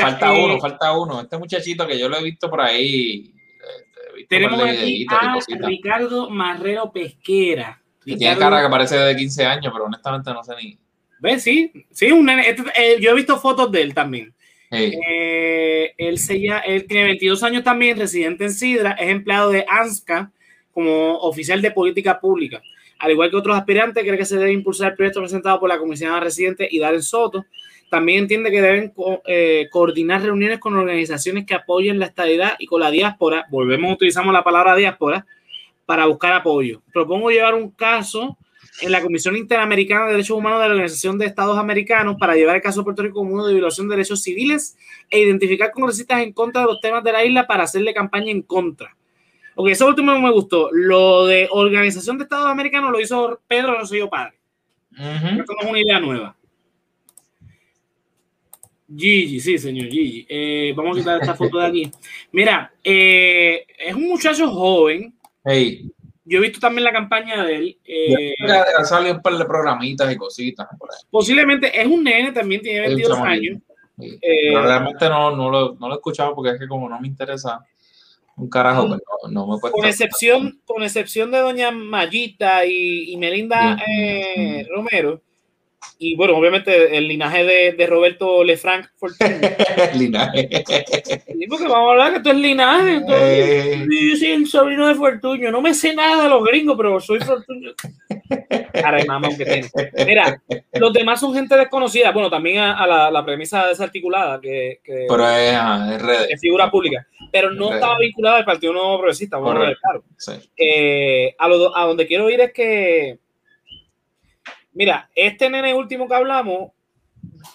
[0.00, 1.20] falta eh, uno, falta uno.
[1.20, 3.32] Este muchachito que yo lo he visto por ahí.
[4.16, 7.80] Eh, tenemos aquí a Ricardo Marrero Pesquera.
[8.04, 10.78] tiene cara que parece de 15 años, pero honestamente no sé ni.
[11.20, 11.42] ¿Ves?
[11.42, 14.34] Sí, sí, un este, yo he visto fotos de él también.
[14.70, 20.32] Eh, él, se él tiene 22 años también, residente en Sidra, es empleado de ANSCA
[20.72, 22.62] como oficial de política pública.
[22.98, 25.78] Al igual que otros aspirantes, cree que se debe impulsar el proyecto presentado por la
[25.78, 27.44] comisionada residente y Darren Soto.
[27.90, 28.92] También entiende que deben
[29.26, 33.46] eh, coordinar reuniones con organizaciones que apoyen la estabilidad y con la diáspora.
[33.50, 35.26] Volvemos, utilizamos la palabra diáspora
[35.86, 36.82] para buscar apoyo.
[36.92, 38.38] Propongo llevar un caso
[38.80, 42.56] en la Comisión Interamericana de Derechos Humanos de la Organización de Estados Americanos para llevar
[42.56, 44.76] el caso de Puerto Rico como uno de violación de derechos civiles
[45.10, 48.42] e identificar congresistas en contra de los temas de la isla para hacerle campaña en
[48.42, 48.96] contra.
[49.54, 50.70] Ok, eso último me gustó.
[50.72, 54.34] Lo de Organización de Estados Americanos lo hizo Pedro Rosselló Padre.
[54.90, 56.36] Esto no es una idea nueva.
[58.96, 60.26] Gigi, sí, señor Gigi.
[60.28, 61.90] Eh, vamos a quitar esta foto de aquí.
[62.32, 65.14] Mira, eh, es un muchacho joven.
[65.44, 65.93] Hey
[66.24, 67.78] yo he visto también la campaña de él.
[67.84, 68.34] Eh,
[68.78, 70.66] ha salido un par de programitas y cositas.
[71.10, 73.58] Posiblemente es un nene, también tiene 22 años.
[74.00, 77.00] Eh, pero realmente no, no, lo, no lo he escuchado porque es que como no
[77.00, 77.64] me interesa
[78.36, 79.00] un carajo, pues
[79.30, 85.22] no, me Con excepción, con excepción de doña Mayita y, Melinda eh, Romero,
[85.98, 89.38] y bueno, obviamente el linaje de, de Roberto Lefranc Fortuño.
[89.94, 90.48] linaje.
[91.26, 93.00] Sí, porque vamos a hablar que esto es linaje.
[93.08, 93.86] Eh.
[93.88, 95.50] Yo soy el sobrino de Fortuño.
[95.50, 97.72] No me sé nada de los gringos, pero soy Fortuño.
[98.72, 99.70] Caray, mamá, que tiene.
[100.04, 102.10] Mira, los demás son gente desconocida.
[102.10, 107.06] Bueno, también a, la, la, premisa desarticulada, que, que, pero es, es, figura pública.
[107.30, 109.38] Pero no estaba vinculada al Partido Nuevo Progresista.
[109.38, 110.04] Vamos a ver, claro.
[110.18, 110.32] Sí.
[110.56, 113.18] Eh, a, lo, a donde quiero ir es que
[114.74, 116.72] Mira, este nene último que hablamos,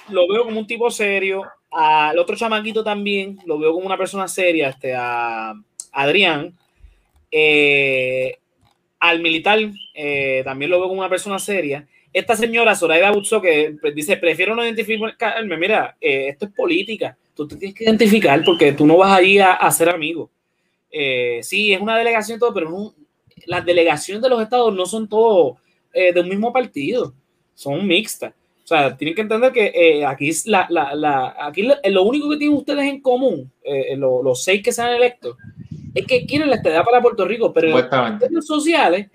[0.09, 1.43] lo veo como un tipo serio.
[1.71, 5.53] Al otro chamaquito también, lo veo como una persona seria, este, a
[5.91, 6.57] Adrián.
[7.31, 8.37] Eh,
[8.99, 9.59] al militar
[9.93, 11.85] eh, también lo veo como una persona seria.
[12.11, 17.47] Esta señora, Zoraida Butzo, que dice, prefiero no identificarme, mira, eh, esto es política, tú
[17.47, 20.31] te tienes que identificar porque tú no vas ahí a, a ser amigo.
[20.89, 22.93] sí, es una delegación todo, pero
[23.45, 25.57] las delegaciones de los estados no son todos
[25.99, 27.13] eh, de un mismo partido,
[27.53, 28.33] son mixtas.
[28.63, 32.29] O sea, tienen que entender que eh, aquí, es la, la, la, aquí lo único
[32.29, 35.35] que tienen ustedes en común, eh, los seis que se han electo,
[35.93, 37.75] es que quieren la estabilidad para Puerto Rico, pero
[38.29, 39.07] los sociales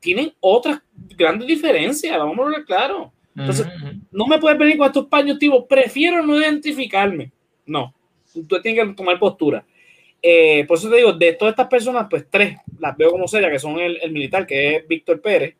[0.00, 0.80] tienen otras
[1.16, 3.12] grandes diferencias, vamos a ver claro.
[3.36, 3.66] Entonces,
[4.10, 7.30] no me puedes venir con estos paños tipo, prefiero no identificarme.
[7.64, 7.94] No,
[8.48, 9.64] tú tienes que tomar postura.
[10.20, 13.52] Eh, por eso te digo, de todas estas personas, pues tres las veo como serias,
[13.52, 15.54] que son el, militar, que es Víctor Pérez,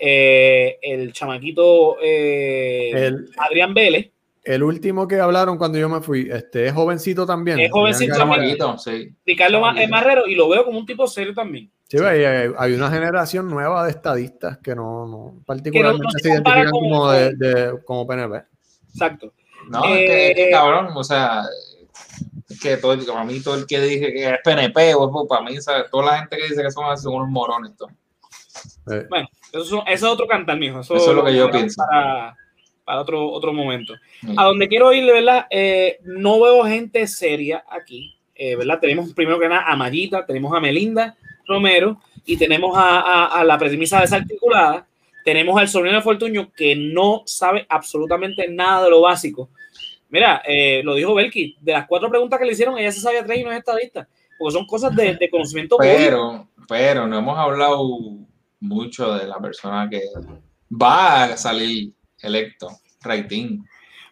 [0.00, 4.10] eh, el chamaquito eh, Adrián Vélez.
[4.42, 7.60] El último que hablaron cuando yo me fui, este es jovencito también.
[7.60, 8.56] Es jovencito también.
[8.78, 9.14] Sí.
[9.26, 11.70] Ricardo Marrero, y lo veo como un tipo serio tambibién.
[11.88, 17.78] Sí, Hay, una generación nueva de estadistas que no, no particularmente se, identifican como, de,
[17.84, 18.44] como PNP.
[18.92, 19.34] Exacto.
[19.68, 21.42] No, es, que, es cabrón, o sea,
[22.62, 25.56] que todo, para mí todo el que dice que es PNP, o para mí,
[25.90, 27.72] toda la gente que dice que son, son unos morones.
[28.90, 29.06] Eh.
[29.08, 30.80] Bueno, eso, es otro cantar, mijo.
[30.80, 31.82] Eso, es lo que yo pienso.
[31.88, 32.36] Para,
[32.84, 33.94] para otro, otro momento.
[34.36, 35.46] A donde quiero ir, ¿verdad?
[35.50, 38.78] Eh, no veo gente seria aquí, eh, ¿verdad?
[38.80, 43.58] Tenemos primero que nada a Mayita, tenemos a Melinda Romero y tenemos a, a, la
[43.58, 44.86] premisa desarticulada.
[45.24, 49.50] Tenemos al sobrino de Fortuño que no sabe absolutamente nada de lo básico
[50.10, 53.24] Mira, eh, lo dijo Belki, de las cuatro preguntas que le hicieron, ella se sabía
[53.24, 55.76] tres y no es estadista, porque son cosas de, de conocimiento.
[55.78, 57.88] Pero, pero no hemos hablado
[58.60, 60.02] mucho de la persona que
[60.70, 62.68] va a salir electo,
[63.02, 63.66] Raitín.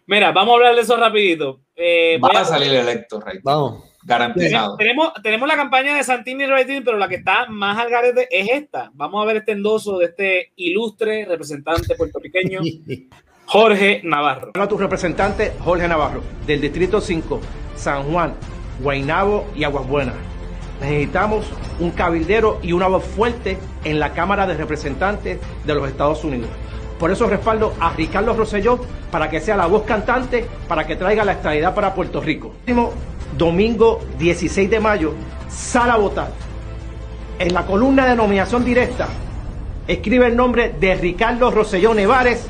[0.06, 1.60] Mira, vamos a hablar de eso rapidito.
[1.76, 3.42] Eh, va a, salir electo, Raitín.
[3.44, 3.84] Vamos.
[4.02, 4.76] Garantizado.
[4.76, 8.26] Tenemos, tenemos la campaña de Santini y Raitín, pero la que está más al garete
[8.30, 8.90] es esta.
[8.94, 12.60] Vamos a ver este endoso de este ilustre representante puertorriqueño
[13.46, 14.52] Jorge Navarro.
[14.54, 17.40] A tu representante, Jorge Navarro, del Distrito 5,
[17.76, 18.34] San Juan,
[18.82, 20.37] Guainabo y Aguas Buenas.
[20.80, 21.46] Necesitamos
[21.80, 26.48] un cabildero y una voz fuerte en la Cámara de Representantes de los Estados Unidos.
[26.98, 31.24] Por eso respaldo a Ricardo Rosselló para que sea la voz cantante para que traiga
[31.24, 32.48] la estabilidad para Puerto Rico.
[32.60, 32.92] Último
[33.36, 35.14] domingo 16 de mayo,
[35.48, 36.30] sal a votar.
[37.38, 39.06] En la columna de nominación directa,
[39.86, 42.46] escribe el nombre de Ricardo Rosselló Nevares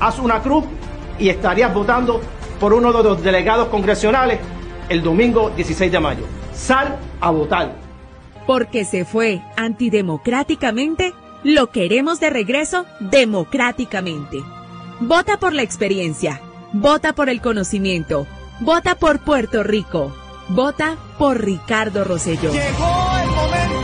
[0.00, 0.64] haz una cruz
[1.18, 2.20] y estarías votando
[2.58, 4.38] por uno de los delegados congresionales
[4.88, 6.39] el domingo 16 de mayo.
[6.66, 7.74] Sal a votar.
[8.46, 14.38] Porque se fue antidemocráticamente, lo queremos de regreso democráticamente.
[15.00, 16.40] Vota por la experiencia,
[16.72, 18.26] vota por el conocimiento,
[18.60, 20.14] vota por Puerto Rico,
[20.48, 22.52] vota por Ricardo Rosselló.
[22.52, 23.80] Llegó el momento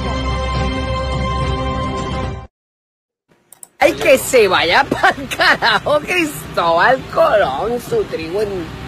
[3.78, 8.85] Ay, que se vaya para el carajo Cristóbal Colón, su tribu entera.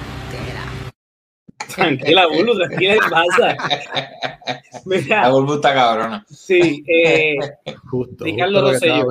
[1.75, 3.57] Tranquila, Bulbo, tranquila, ¿qué pasa?
[4.85, 6.27] Mira, la Bulbo está cabrona.
[6.29, 7.37] Sí, eh,
[7.91, 8.25] justo.
[8.25, 9.07] Ricardo Rosselló.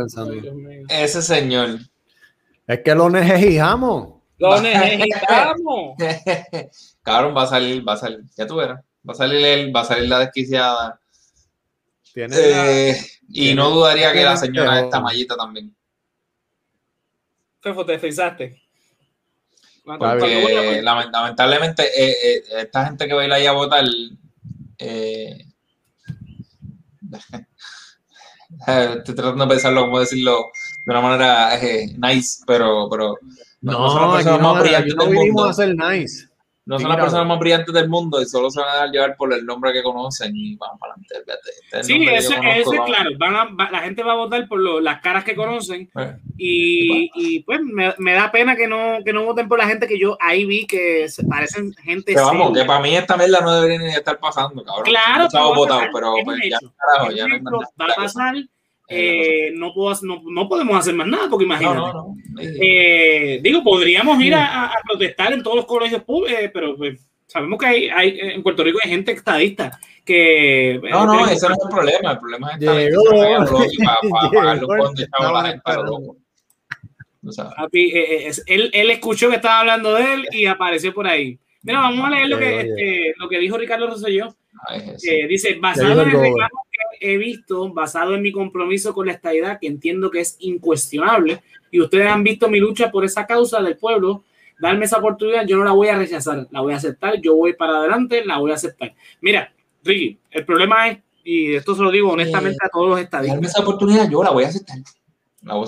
[0.89, 1.80] Ese señor.
[2.66, 4.16] Es que lo necesitamos.
[4.39, 5.95] Lo necesitamos.
[7.02, 8.24] cabrón, va a salir, va a salir.
[8.36, 8.84] Ya tú verás.
[9.08, 11.00] Va a salir él, va a salir la desquiciada.
[12.14, 12.98] ¿Tiene eh,
[13.30, 15.76] y no dudaría que la señora esta mallita también.
[17.60, 18.62] Fefo, te frisaste.
[19.88, 23.86] Porque lamentablemente eh, eh, esta gente que va a ir ahí a votar
[24.80, 25.38] eh,
[28.98, 30.48] estoy tratando de pensarlo, como decirlo
[30.86, 31.58] de una manera
[31.98, 33.16] nice, pero, pero
[33.62, 34.54] no, no,
[35.14, 35.46] mundo.
[35.46, 36.27] A ser nice.
[36.68, 39.15] No son las personas más brillantes del mundo y solo se van a dar llevar
[39.15, 41.34] por el nombre que conocen y van para adelante.
[41.72, 43.09] Este sí, eso, es claro.
[43.72, 48.32] la gente va a votar por las caras que conocen eh, y, pues me, da
[48.34, 51.24] pena que no, que no voten por la gente que yo ahí vi que se
[51.24, 52.13] parecen gente.
[52.13, 54.84] Que vamos, que para mí esta merda no debería ni estar pasando, cabrón.
[54.84, 58.36] Claro, no votado, pero pues, ya, carajo, ya no va a pasar
[58.90, 61.80] eh, no, puedo, no, no, podemos hacer más nada, porque imagínate.
[62.40, 67.60] Eh, digo, podríamos ir a, protestar en todos los colegios públicos, eh, pero pues, sabemos
[67.60, 70.80] que hay, hay, en Puerto Rico hay gente estadista que...
[70.90, 72.52] No, no, ese no es el problema, el problema
[78.28, 81.38] es él, él escuchó que estaba hablando de él y apareció por ahí.
[81.62, 84.34] Mira, vamos a leer lo que, este, lo que dijo Ricardo Rosselló.
[85.28, 86.34] Dice, basado en el
[86.99, 91.41] he visto basado en mi compromiso con la estabilidad, que entiendo que es incuestionable,
[91.72, 94.24] y ustedes han visto mi lucha por esa causa del pueblo,
[94.60, 97.53] darme esa oportunidad, yo no la voy a rechazar, la voy a aceptar, yo voy
[97.53, 98.95] para adelante, la voy a aceptar.
[99.22, 99.53] Mira,
[99.84, 103.36] Ricky, el problema es, y esto se lo digo honestamente a todos los estadistas.
[103.36, 104.78] Darme esa oportunidad, yo la voy a aceptar.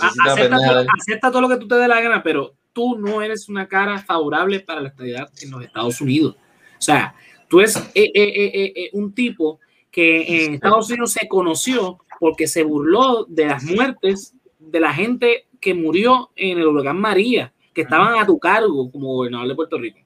[0.02, 3.50] acepta, todo, acepta todo lo que tú te dé la gana, pero tú no eres
[3.50, 6.36] una cara favorable para la estabilidad en los Estados Unidos.
[6.36, 7.14] O sea,
[7.50, 9.60] tú eres eh, eh, eh, un tipo
[9.92, 15.48] que en Estados Unidos se conoció porque se burló de las muertes de la gente
[15.60, 19.78] que murió en el huracán María, que estaban a tu cargo como gobernador de Puerto
[19.78, 20.00] Rico.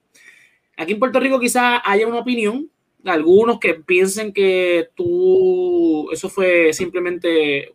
[0.76, 2.68] Aquí en Puerto Rico quizá haya una opinión,
[3.04, 7.72] algunos que piensen que tú, eso fue simplemente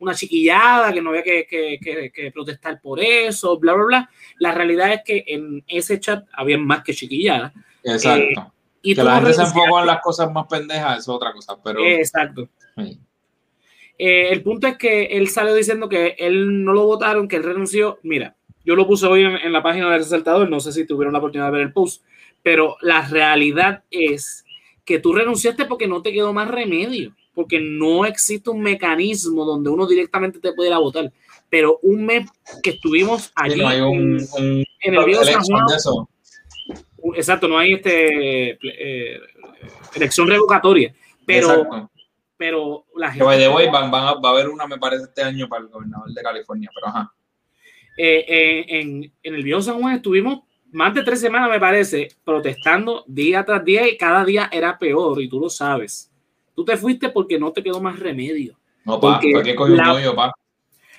[0.00, 4.10] una chiquillada, que no había que, que, protestar por eso, bla, bla, bla.
[4.38, 7.52] La realidad es que en ese chat había más que chiquillada.
[7.84, 8.52] Exacto.
[8.82, 11.84] Y que la gente se enfoca en las cosas más pendejas, es otra cosa, pero...
[11.84, 12.48] Exacto.
[13.98, 17.42] Eh, el punto es que él salió diciendo que él no lo votaron, que él
[17.42, 17.98] renunció.
[18.04, 21.18] Mira, yo lo puse hoy en, la página del resaltador, no sé si tuvieron la
[21.18, 22.04] oportunidad de ver el post,
[22.42, 24.44] pero la realidad es
[24.84, 29.70] que tú renunciaste porque no te quedó más remedio, porque no existe un mecanismo donde
[29.70, 31.12] uno directamente te pudiera votar.
[31.50, 32.28] Pero un mes
[32.62, 34.18] que estuvimos allí en,
[34.82, 35.66] el viejo San Juan,
[37.14, 39.20] exacto, no hay este eh,
[39.94, 40.94] elección revocatoria,
[41.26, 41.90] pero
[42.38, 43.26] pero la gente.
[43.28, 45.68] Que de van, van a, va a haber una, me parece, este año para el
[45.68, 47.12] gobernador de California, pero ajá.
[47.96, 52.08] Eh, eh, en, en, el viejo San Juan estuvimos más de tres semanas, me parece,
[52.24, 56.12] protestando día tras día y cada día era peor, y tú lo sabes.
[56.54, 58.56] Tú te fuiste porque no te quedó más remedio.
[58.84, 60.32] No, pa, porque qué cogió un pa?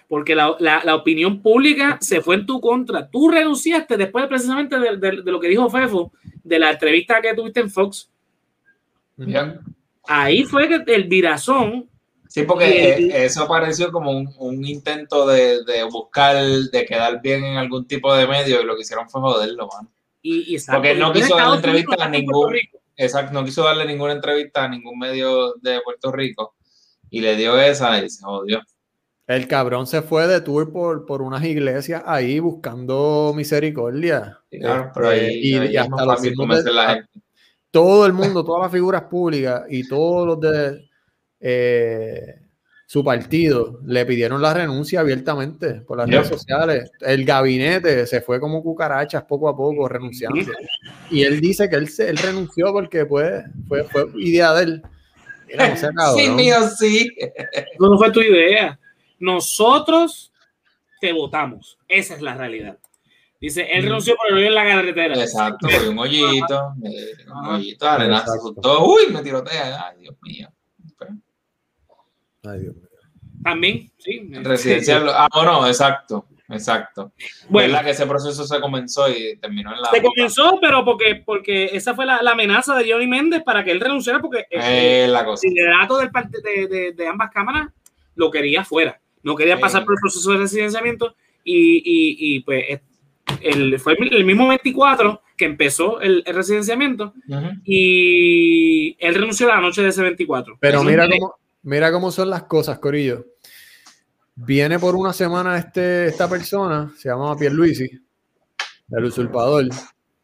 [0.10, 3.10] Porque la, la, la, opinión pública se fue en tu contra.
[3.10, 6.12] Tú renunciaste después precisamente de, de, de, lo que dijo Fefo,
[6.44, 8.10] de la entrevista que tuviste en Fox.
[9.16, 9.60] Bien
[10.10, 11.90] ahí fue que el virazón.
[12.28, 18.14] Sí, porque eso pareció como un, intento de, buscar, de quedar bien en algún tipo
[18.14, 19.90] de medio y lo que hicieron fue joderlo, mano.
[20.22, 22.56] Y, porque no quiso darle entrevista a ningún.
[22.98, 26.56] Exacto, no quiso darle ninguna entrevista a ningún medio de Puerto Rico
[27.10, 28.62] y le dio esa y se jodió.
[29.30, 34.40] El cabrón se fue de tour por, por unas iglesias ahí buscando misericordia.
[34.50, 37.10] claro, pero ahí, y, hasta los de, la gente
[37.70, 40.90] todo el mundo, todas las figuras públicas y todos los de
[41.40, 42.40] eh,
[42.88, 46.92] su partido le pidieron la renuncia abiertamente por las redes sociales.
[47.00, 50.52] El gabinete se fue como cucarachas poco a poco renunciando.
[51.12, 54.84] Y él dice que él, él renunció porque pues, fue, fue idea de él.
[56.16, 57.12] sí, mío, sí.
[57.80, 58.80] No fue tu idea.
[59.20, 60.32] Nosotros
[61.00, 61.78] te votamos.
[61.88, 62.78] Esa es la realidad.
[63.40, 65.16] Dice, él renunció por vivir en la carretera.
[65.16, 70.50] Exacto, por un hoyito, un hoyito, arenazo, todo, uy, me tirotea, ay, Dios mío.
[72.44, 72.90] Ay, Dios mío.
[73.42, 74.30] También, sí.
[74.44, 77.14] Residencial, ah, no, exacto, exacto.
[77.48, 79.92] Bueno, la que ese proceso se comenzó y terminó en la.
[79.92, 83.72] Se comenzó, pero porque, porque esa fue la, la, amenaza de Johnny Méndez para que
[83.72, 85.48] él renunciara, porque eh, la cosa.
[85.48, 87.70] el liderato del de, de, de, ambas cámaras
[88.16, 89.00] lo quería fuera.
[89.24, 92.82] No quería pasar por el proceso de residenciamiento y, y, y pues
[93.42, 97.14] el, fue el mismo 24 que empezó el, residenciamiento
[97.64, 100.58] y él renunció la noche de ese 24.
[100.60, 103.26] Pero mira cómo, mira cómo son las cosas, Corillo.
[104.36, 107.90] Viene por una semana este, esta persona, se llama Pierluisi,
[108.92, 109.66] el usurpador,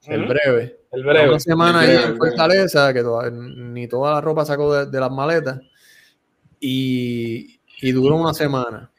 [0.07, 0.79] el breve.
[0.91, 1.29] El breve.
[1.29, 5.59] Una semana ahí en Fortaleza, que ni toda la ropa sacó de, las maletas,
[6.59, 8.89] y, y duró una semana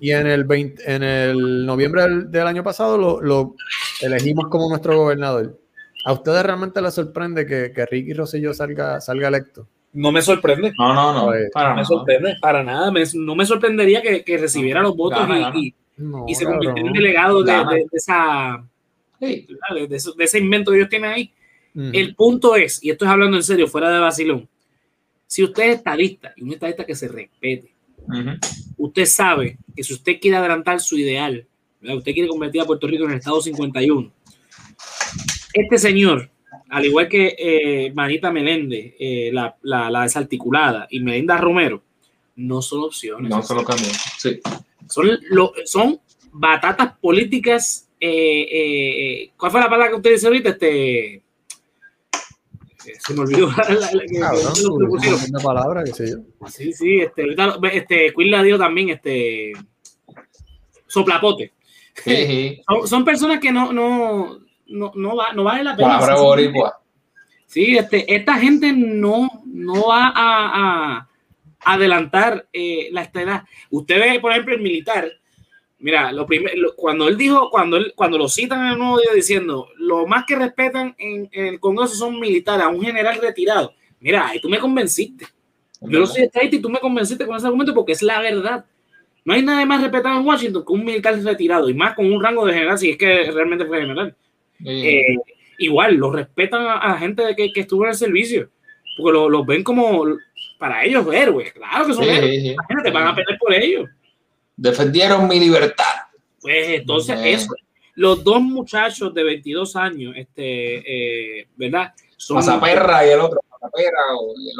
[0.00, 0.46] y en el,
[0.86, 3.54] en el noviembre del, año pasado lo,
[4.00, 5.58] elegimos como nuestro gobernador.
[6.04, 9.66] ¿A ustedes realmente les sorprende que, que Ricky Rosselló salga, salga electo?
[9.92, 10.72] No me sorprende.
[10.78, 11.32] No, no, no.
[11.52, 12.92] para no me sorprende, para nada.
[13.14, 15.74] no me sorprendería que, recibiera los votos y,
[16.34, 18.64] se convirtiera en delegado de, esa,
[19.18, 19.46] de,
[20.18, 21.32] ese, invento que ellos tienen ahí.
[21.74, 24.48] El punto es, y esto es hablando en serio, fuera de vacilón,
[25.26, 27.72] si usted es estadista y un estadista que se respete,
[28.76, 31.46] Usted sabe que si usted quiere adelantar su ideal,
[31.82, 34.12] usted quiere convertir a Puerto Rico en el Estado 51,
[35.52, 36.30] este señor,
[36.68, 41.82] al igual que eh, Manita Meléndez, eh, la, la, desarticulada, y Melinda Romero,
[42.36, 43.30] no son opciones.
[43.30, 43.92] No solo cambian.
[44.18, 44.40] Sí.
[44.88, 46.00] Son, lo, son
[46.32, 47.88] batatas políticas.
[48.00, 50.50] Eh, ¿Cuál fue la palabra que usted dice ahorita?
[50.50, 51.22] Este
[52.98, 54.32] se me olvidó la,
[55.32, 56.48] la, palabra, qué sé yo.
[56.48, 57.24] Sí, sí, este,
[57.72, 59.52] este, Queen la dio también, este,
[60.86, 61.52] soplapote.
[62.84, 66.00] son, personas que no, no, no, no, va, no vale la pena.
[67.46, 71.08] Sí, este, esta gente no, no va a, a
[71.64, 73.46] adelantar eh, la estela.
[73.70, 75.10] Usted ve, por ejemplo, el militar,
[75.80, 79.12] Mira, lo primero, cuando él dijo, cuando él, cuando lo citan en el nuevo día
[79.14, 83.72] diciendo, lo más que respetan en, el Congreso son militares, a un general retirado.
[84.00, 85.26] Mira, ahí tú me convenciste.
[85.80, 88.64] Yo no soy estadista y tú me convenciste con ese argumento porque es la verdad.
[89.24, 92.20] No hay nada más respetado en Washington que un militar retirado y más con un
[92.20, 94.16] rango de general, si es que realmente fue general.
[94.64, 95.14] Eh,
[95.58, 98.50] igual, lo respetan a, la gente de que, que, estuvo en el servicio,
[98.96, 100.06] porque los lo ven como
[100.58, 101.52] para ellos héroes.
[101.52, 102.44] Claro que son héroes.
[102.46, 103.88] Imagínate, van a pelear por ellos
[104.58, 105.84] defendieron mi libertad.
[106.40, 107.54] Pues entonces eso,
[107.94, 111.94] los dos muchachos de 22 años, este, eh, ¿verdad?
[112.16, 113.40] Son, perra y el otro,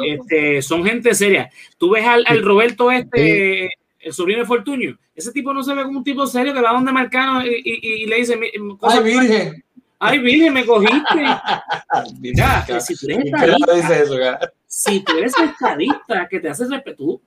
[0.05, 1.49] Este, son gente seria.
[1.77, 3.69] Tú ves al, al Roberto este,
[3.99, 6.71] el sobrino de Fortuño, ese tipo no se ve como un tipo serio que va
[6.71, 8.39] donde Marcano y, y, le dice
[8.81, 9.63] Ay, virgen.
[9.99, 11.03] Ay, Billy, me cogiste.
[12.19, 17.21] Mira, si tú eres estadista, si tú eres estadista que te haces respeto,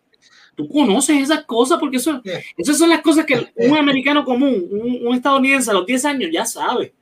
[0.55, 2.21] tú, conoces esas cosas porque eso,
[2.57, 6.45] esas son las cosas que un americano común, un, estadounidense a los 10 años ya
[6.45, 6.93] sabe.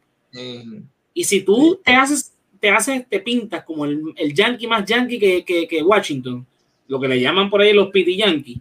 [1.12, 5.18] Y si tú te haces, te haces, te pintas como el, el yankee más yankee
[5.18, 6.46] que, que, que, Washington,
[6.88, 8.60] lo que le llaman por ahí los piti yankee,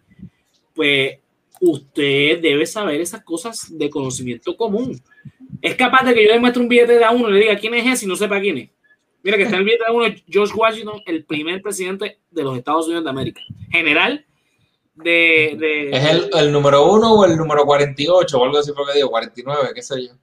[0.73, 1.17] pues
[1.61, 4.99] usted debe saber esas cosas de conocimiento común.
[5.61, 7.57] Es capaz de que yo le muestre un billete de a uno y le diga
[7.57, 8.69] quién es ese y no sepa quién es.
[9.21, 12.57] Mira que está el billete de a uno, George Washington, el primer presidente de los
[12.57, 13.41] Estados Unidos de América.
[13.69, 14.25] General
[15.03, 15.55] de...
[15.57, 19.09] de ¿Es el, el, número uno o el número 48 o algo así porque digo?
[19.09, 20.13] 49, qué sé yo.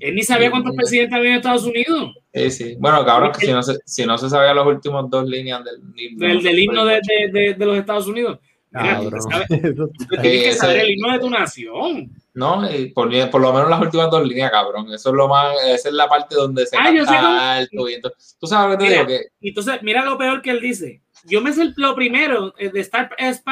[0.00, 2.14] Él ni sabía cuántos presidentes había en Estados Unidos.
[2.32, 2.76] Sí, sí.
[2.78, 6.26] Bueno, cabrón, si no se, si no se sabía las últimas dos líneas del himno.
[6.26, 7.00] Del, del himno de,
[7.32, 8.38] de, de, los Estados Unidos.
[8.72, 9.00] Mira,
[10.20, 12.10] tienes que saber el himno de tu nación.
[12.34, 14.92] No, y por, por, lo menos las últimas dos líneas, cabrón.
[14.92, 17.88] Eso es lo más, esa es la parte donde se ah, canta alto.
[17.88, 19.06] Y entonces, tú sabes lo que te digo.
[19.06, 19.20] Que...
[19.40, 23.10] Entonces, mira lo peor que él dice yo me sé lo primero eh, de Star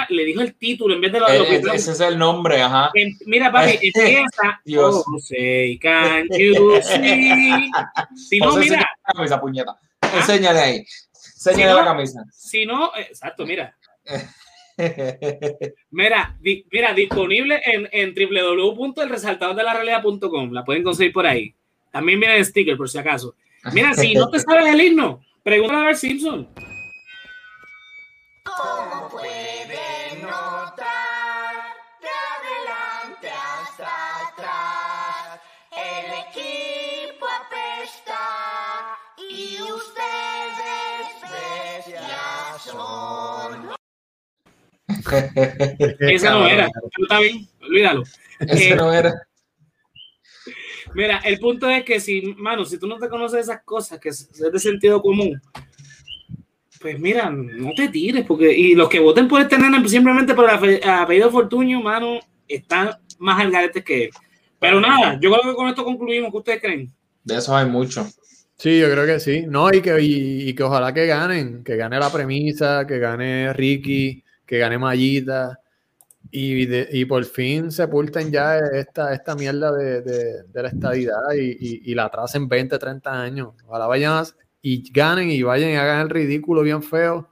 [0.08, 2.90] le dijo el título en vez de lo, lo que Ese es el nombre, ajá.
[3.26, 4.60] mira, papi, empieza.
[4.64, 5.04] Dios.
[5.06, 7.70] Oh, say, can you see?
[8.16, 8.78] Si no, mira.
[8.78, 9.78] La camisa, puñeta.
[10.00, 10.12] ¿Ah?
[10.16, 10.84] Enséñale ahí.
[11.16, 12.24] Enséñale si la camisa.
[12.32, 13.74] Si no, exacto, mira.
[15.90, 20.52] mira, mira, disponible en, en www.elresaltadordelarealidad.com.
[20.52, 21.54] La pueden conseguir por ahí.
[21.90, 23.34] También viene el sticker, por si acaso.
[23.72, 26.48] Mira, si no te sabes el himno, pregúntale a ver Simpson.
[28.62, 31.54] Como puede notar,
[32.00, 33.90] de adelante hasta
[34.28, 35.40] atrás,
[35.72, 38.22] el equipo apesta
[39.18, 41.06] y ustedes
[41.86, 43.72] bestias son.
[46.00, 48.02] Esa no era, está bien, olvídalo.
[48.38, 49.12] Esa eh, no era.
[50.94, 54.10] Mira, el punto es que si, mano, si tú no te conoces esas cosas que
[54.10, 55.40] es de sentido común,
[56.82, 60.50] pues mira, no te tires, porque y los que voten por este nene simplemente por
[60.50, 62.18] el apellido Fortuño, mano,
[62.48, 64.10] están más al que él.
[64.58, 66.30] Pero nada, yo creo que con esto concluimos.
[66.30, 66.92] ¿Qué ustedes creen?
[67.24, 68.06] De eso hay mucho.
[68.56, 69.44] Sí, yo creo que sí.
[69.48, 74.22] No, y que, y, que ojalá que ganen, que gane la premisa, que gane Ricky,
[74.46, 75.58] que gane Mayita.
[76.30, 81.90] Y, y por fin sepulten ya esta, esta mierda de, de, de la estadidad y,
[81.90, 83.54] y, la tracen 20, 30 años.
[83.66, 84.24] Ojalá vayan
[84.62, 87.28] y ganen y vayan y hagan el ridículo bien feo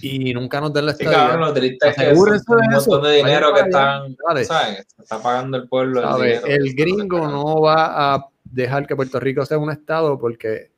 [0.00, 1.12] y nunca nos den la estadía.
[1.12, 4.86] Sí, claro, lo triste es que es un montón de dinero que están, ¿sabes?
[4.98, 6.22] Está pagando el pueblo.
[6.22, 10.72] El, el gringo no va a dejar que Puerto Rico sea un estado porque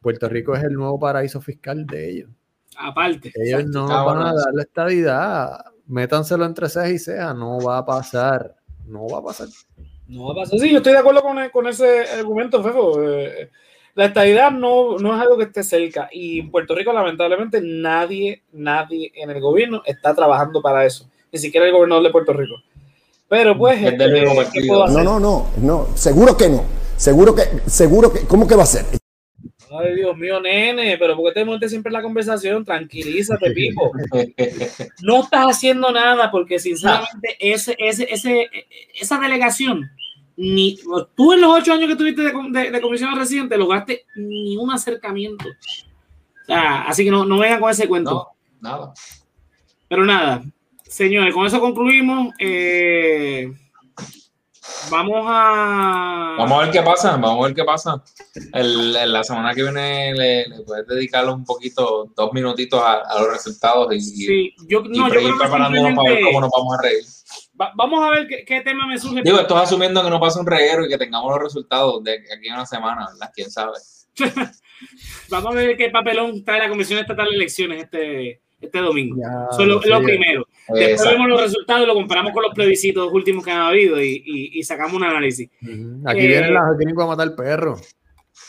[0.00, 2.30] Puerto Rico es el nuevo paraíso fiscal de ellos.
[2.76, 3.32] Aparte.
[3.34, 5.64] Ellos no van a dar la estadidad.
[5.86, 7.34] Métanselo entre cejas y cejas.
[7.34, 8.54] No va a pasar.
[8.86, 9.48] No va a pasar.
[10.06, 10.60] No va a pasar.
[10.60, 13.02] Sí, yo estoy de acuerdo con, con ese argumento, Fefo.
[13.02, 13.50] Eh,
[13.98, 18.44] la estabilidad no, no es algo que esté cerca y en Puerto Rico lamentablemente nadie,
[18.52, 22.54] nadie en el gobierno está trabajando para eso, ni siquiera el gobernador de Puerto Rico.
[23.28, 24.06] Pero pues, este,
[24.68, 26.64] no, no, no, no, seguro que no,
[26.96, 28.84] seguro que, seguro que, ¿cómo que va a ser?
[29.68, 32.64] Ay, Dios mío, nene, pero ¿por qué te montes siempre en la conversación?
[32.64, 33.90] Tranquilízate, Pipo.
[35.02, 38.48] No estás haciendo nada porque, sinceramente, ese, ese, ese,
[38.94, 39.90] esa delegación
[40.38, 40.78] ni
[41.16, 45.48] tú en los ocho años que tuviste de, de, comisión residente lograste ni un acercamiento.
[45.48, 48.28] O sea, así que no, no vengan con ese cuento.
[48.60, 48.94] No, nada.
[49.88, 50.44] Pero nada,
[50.84, 52.32] señores, con eso concluimos.
[52.38, 53.52] Eh,
[54.88, 56.36] vamos a.
[56.38, 57.16] Vamos a ver qué pasa.
[57.16, 58.04] Vamos a ver qué pasa.
[58.52, 63.32] El, la semana que viene le, le puedes dedicar un poquito, dos minutitos a, los
[63.32, 67.04] resultados y, sí, yo, no, yo preparándonos para ver cómo nos vamos a reír
[67.74, 69.22] vamos a ver qué, tema me surge.
[69.22, 72.46] Digo, esto asumiendo que no pase un reguero y que tengamos los resultados de aquí
[72.46, 73.32] en una semana, ¿verdad?
[73.34, 73.72] ¿Quién sabe?
[75.30, 79.20] vamos a ver qué papelón trae la Comisión Estatal de Elecciones este, este domingo.
[79.50, 80.46] Eso es lo, primero.
[80.68, 84.62] Después vemos los resultados, lo comparamos con los plebiscitos últimos que han habido y, y,
[84.62, 85.48] sacamos un análisis.
[86.06, 87.76] Aquí eh, vienen las que a matar el perro.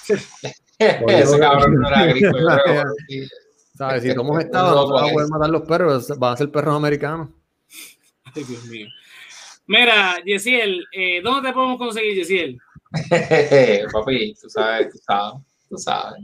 [0.79, 2.31] Ese cabrón no era grifo,
[3.75, 4.03] ¿Sabes?
[4.03, 7.29] Si somos estados, no vamos a poder matar los perros, van a ser perros americanos.
[8.35, 8.87] Ay, Dios mío.
[9.69, 12.57] Mira, Yesiel, eh, ¿dónde te podemos conseguir, Yesiel?
[13.93, 16.19] Papi, tú sabes, tú sabes, tú sabes.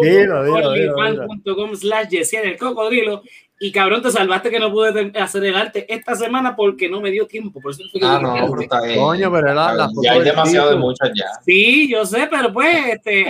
[0.00, 3.22] www.onlyfans.com slash Yesiel el cocodrilo
[3.60, 7.10] y cabrón, te salvaste que no pude hacer el arte esta semana porque no me
[7.10, 7.60] dio tiempo.
[7.60, 8.98] Por eso ah, no, pero está bien.
[8.98, 11.26] Coño, pero la, ya hay demasiado de muchas ya.
[11.44, 13.26] Sí, yo sé, pero pues este,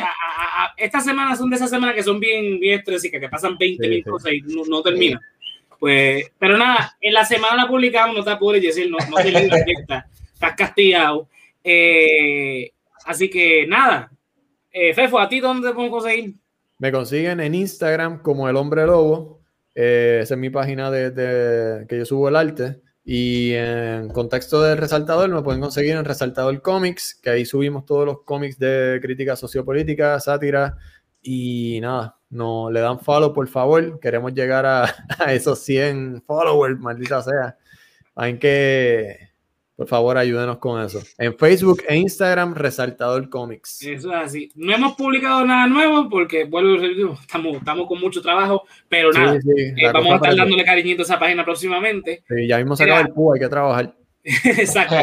[0.76, 4.04] estas semanas son de esas semanas que son bien, bien estresicas, que pasan 20 mil
[4.04, 5.20] cosas y no, no terminan.
[5.82, 9.30] Pues, pero nada, en la semana la publicamos, no te apures, decir, no, no te
[10.32, 11.28] estás castigado.
[11.64, 12.70] Eh,
[13.04, 14.10] Así que nada.
[14.70, 16.34] Eh, Fefo, ¿a ti dónde te podemos conseguir?
[16.78, 19.40] Me consiguen en Instagram como El Hombre Lobo.
[19.74, 22.80] Eh, esa es mi página de, que yo subo el arte.
[23.04, 28.06] Y en contexto del Resaltador me pueden conseguir en Resaltador Comics, que ahí subimos todos
[28.06, 30.76] los cómics de crítica sociopolítica, sátira
[31.20, 34.00] y nada, no le dan follow por favor.
[34.00, 34.84] Queremos llegar a,
[35.18, 37.56] a esos 100 followers, maldita sea.
[38.16, 39.32] Hay que
[39.82, 41.02] por favor, ayúdenos con eso.
[41.18, 43.82] En Facebook e Instagram, Resaltador Comics.
[43.82, 44.52] Eso es así.
[44.54, 46.76] No hemos publicado nada nuevo porque, bueno,
[47.20, 49.36] estamos, estamos con mucho trabajo, pero nada.
[49.36, 52.22] Eh, vamos a estar dándole cariñito a esa página próximamente.
[52.28, 53.94] Sí, ya mismo sacado el PU, hay que trabajar.
[54.44, 54.96] Exacto.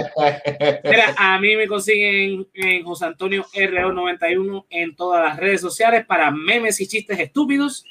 [0.83, 6.31] Mira, a mí me consiguen en José Antonio RO91 en todas las redes sociales para
[6.31, 7.85] memes y chistes estúpidos.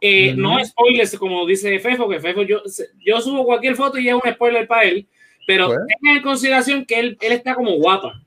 [0.00, 2.62] Eh, no spoilers, como dice Fefo, que Fefo, yo,
[3.04, 5.08] yo subo cualquier foto y es un spoiler para él
[5.48, 8.22] pero tengan en consideración que él, él está como guapa.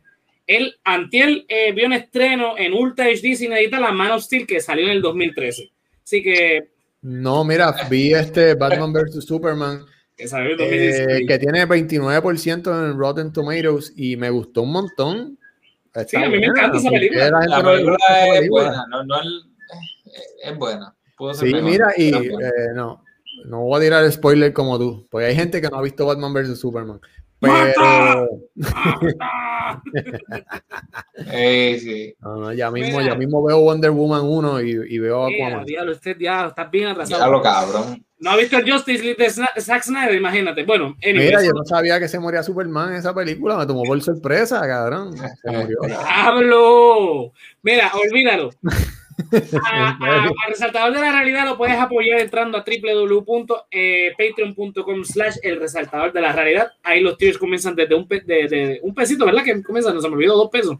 [0.48, 4.48] Él, Antiel, eh, vio un estreno en Ultra HD sin editar La Man of Steel
[4.48, 5.72] que salió en el 2013.
[6.04, 6.72] Así que.
[7.04, 9.86] No, mira, vi este Batman vs Superman.
[10.22, 11.08] Que salió en 2016.
[11.10, 15.40] Eh, que tiene 29% en Rotten Tomatoes y me gustó un montón.
[16.06, 17.32] sí, a mí me encanta esa película.
[17.48, 17.98] La película
[18.36, 19.16] es buena, no, no,
[20.44, 20.96] es buena.
[21.34, 23.04] Sí, mira, y eh, no,
[23.46, 26.34] no voy a tirar spoiler como tú, porque hay gente que no ha visto Batman
[26.36, 27.02] vs Superman.
[27.40, 28.30] Pero.
[31.80, 32.16] Sí.
[32.56, 35.66] ya, mismo, ya mismo veo Wonder Woman 1 y, y veo Aquaman.
[35.66, 37.22] Diablo, usted ya está bien atrasado.
[37.22, 38.06] Diablo, cabrón.
[38.22, 40.64] No ha visto el Justice League de Zack Snyder, imagínate.
[40.64, 44.00] Bueno, Mira, yo no sabía que se moría Superman en esa película, me tomó por
[44.00, 45.18] sorpresa, cabrón.
[45.18, 45.80] Se murió.
[45.88, 47.34] ¡Diablo!
[47.64, 48.52] Mira, olvídalo.
[49.66, 56.22] a, Resaltador de la Realidad lo puedes apoyar entrando a www.patreon.com slash el Resaltador de
[56.22, 56.72] la Realidad.
[56.84, 59.44] Ahí los tiers comienzan desde un, de, un pesito, ¿verdad?
[59.44, 60.78] Que comienzan, no se me olvidó, dos pesos.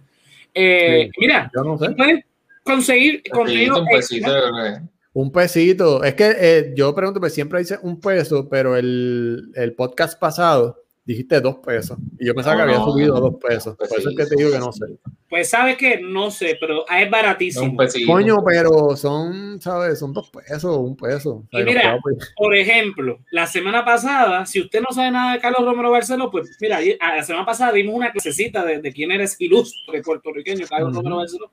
[0.54, 2.26] Eh, mira, no puedes
[2.64, 4.32] conseguir Un pesito,
[5.14, 6.04] un pesito.
[6.04, 10.78] Es que eh, yo pregunto, pues siempre dice un peso, pero el, el podcast pasado
[11.04, 11.98] dijiste dos pesos.
[12.20, 13.76] Y yo pensaba que había subido a dos pesos.
[13.76, 14.86] Por eso es que te digo que no sé.
[15.30, 17.76] Pues sabes que no sé, pero es baratísimo.
[18.06, 20.00] Coño, pero son, ¿sabes?
[20.00, 21.46] Son dos pesos, un peso.
[21.52, 21.98] y mira,
[22.36, 26.58] por ejemplo, la semana pasada, si usted no sabe nada de Carlos Romero Barceló, pues
[26.60, 31.18] mira, la semana pasada dimos una clasecita de, de quién eres ilustre puertorriqueño, Carlos Romero
[31.18, 31.52] Barceló.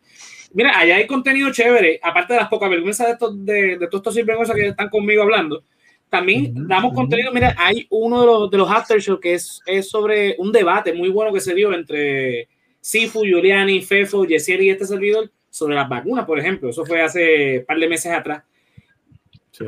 [0.53, 4.01] Mira, allá hay contenido chévere, aparte de las pocas vergüenzas de, estos, de, de todos
[4.01, 5.63] estos sinvergüenzas que están conmigo hablando
[6.09, 7.33] también damos contenido.
[7.33, 11.09] Mira, hay uno de los, de los aftershows que es, es sobre un debate muy
[11.09, 12.49] bueno que se dio entre
[12.81, 16.71] Sifu, Giuliani, Fefo, Yesieri y este servidor sobre las vacunas, por ejemplo.
[16.71, 18.43] Eso fue hace un par de meses atrás.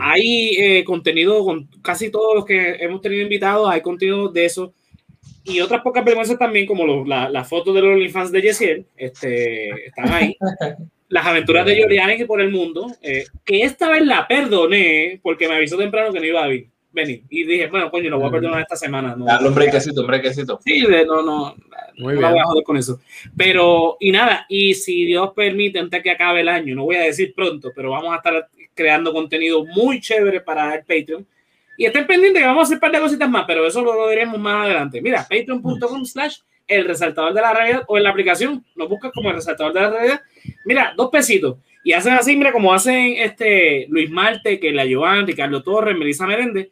[0.00, 4.72] Hay eh, contenido con casi todos los que hemos tenido invitados, hay contenido de eso.
[5.42, 8.86] Y otras pocas vergüenzas también, como las la, la fotos de los OnlyFans de Yesiel,
[8.96, 10.36] este, están ahí.
[11.10, 15.56] Las aventuras de Giuliani por el mundo, eh, que esta vez la perdoné porque me
[15.56, 16.48] avisó temprano que no iba a
[16.92, 17.22] venir.
[17.28, 19.14] Y dije, bueno, coño, lo voy a perdonar esta semana.
[19.16, 20.58] No, Dale un brequecito, un brequecito.
[20.64, 21.54] Sí, no, no,
[21.98, 23.00] Muy no voy a joder con eso.
[23.36, 27.02] Pero, y nada, y si Dios permite, antes que acabe el año, no voy a
[27.02, 31.26] decir pronto, pero vamos a estar creando contenido muy chévere para el Patreon.
[31.76, 33.94] Y estén pendientes que vamos a hacer un par de cositas más, pero eso lo,
[33.94, 35.00] lo diremos más adelante.
[35.00, 39.30] Mira, patreon.com slash el resaltador de la realidad o en la aplicación, lo buscas como
[39.30, 40.20] el resaltador de la realidad.
[40.64, 41.58] Mira, dos pesitos.
[41.82, 46.26] Y hacen así, mira, como hacen este Luis Marte, que la Joan, Ricardo Torres, Melissa
[46.26, 46.68] Meréndez,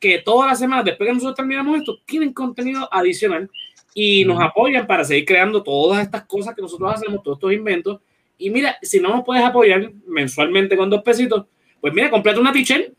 [0.00, 3.50] que todas las semanas, después que nosotros terminamos esto, tienen contenido adicional
[3.94, 8.00] y nos apoyan para seguir creando todas estas cosas que nosotros hacemos, todos estos inventos.
[8.38, 11.46] Y mira, si no nos puedes apoyar mensualmente con dos pesitos,
[11.80, 12.92] pues mira, completa una t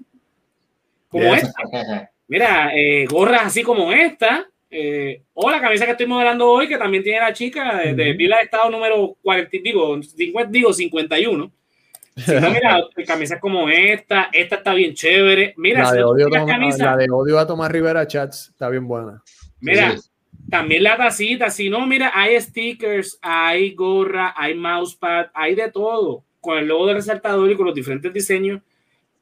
[1.07, 2.11] como esta.
[2.27, 6.77] Mira, eh, gorras así como esta, eh, o la camisa que estoy modelando hoy, que
[6.77, 11.51] también tiene la chica de, de Vila de Estado número 40, digo, 50, digo 51.
[12.17, 15.53] Si no, mira, camisas como esta, esta está bien chévere.
[15.57, 19.21] Mira, la de, odio, la de odio a Tomás Rivera Chats está bien buena.
[19.59, 19.95] Mira,
[20.49, 21.49] también la tacita.
[21.49, 26.23] Si no, mira, hay stickers, hay gorra, hay mousepad, hay de todo.
[26.41, 28.61] Con el logo del resaltador y con los diferentes diseños.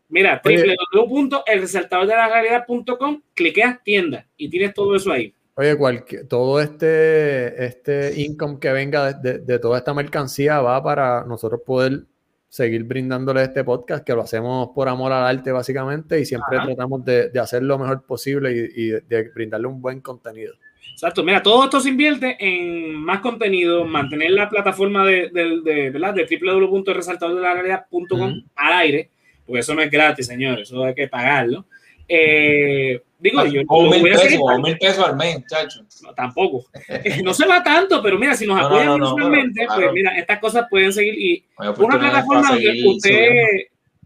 [0.10, 5.34] Mira, www.elresaltadordelarrealidad.com, cliqueas tienda y tienes todo eso ahí.
[5.56, 11.23] Oye, cualquier, todo este, este income que venga de, de, toda esta mercancía va para
[11.23, 12.03] nosotros poder
[12.49, 17.03] seguir brindándole este podcast, que lo hacemos por amor al arte básicamente y siempre tratamos
[17.06, 20.53] de, de, hacer lo mejor posible y, y, de brindarle un buen contenido.
[20.91, 25.91] Exacto, mira, todo esto se invierte en más contenido, mantener la plataforma de, de, de,
[25.91, 29.11] de, de www.resaltadordelarrealidad.com al aire
[29.45, 31.65] porque eso no es gratis, señores, eso hay que pagarlo.
[32.07, 33.61] Eh, digo, yo.
[33.67, 35.81] O mil pesos, o mil pesos al mes, chacho.
[36.03, 36.65] No, tampoco.
[37.23, 40.93] no se va tanto, pero mira, si nos apoyan no, pues mira, estas cosas pueden
[40.93, 41.15] seguir.
[41.19, 41.45] Y
[41.77, 43.30] una plataforma donde usted,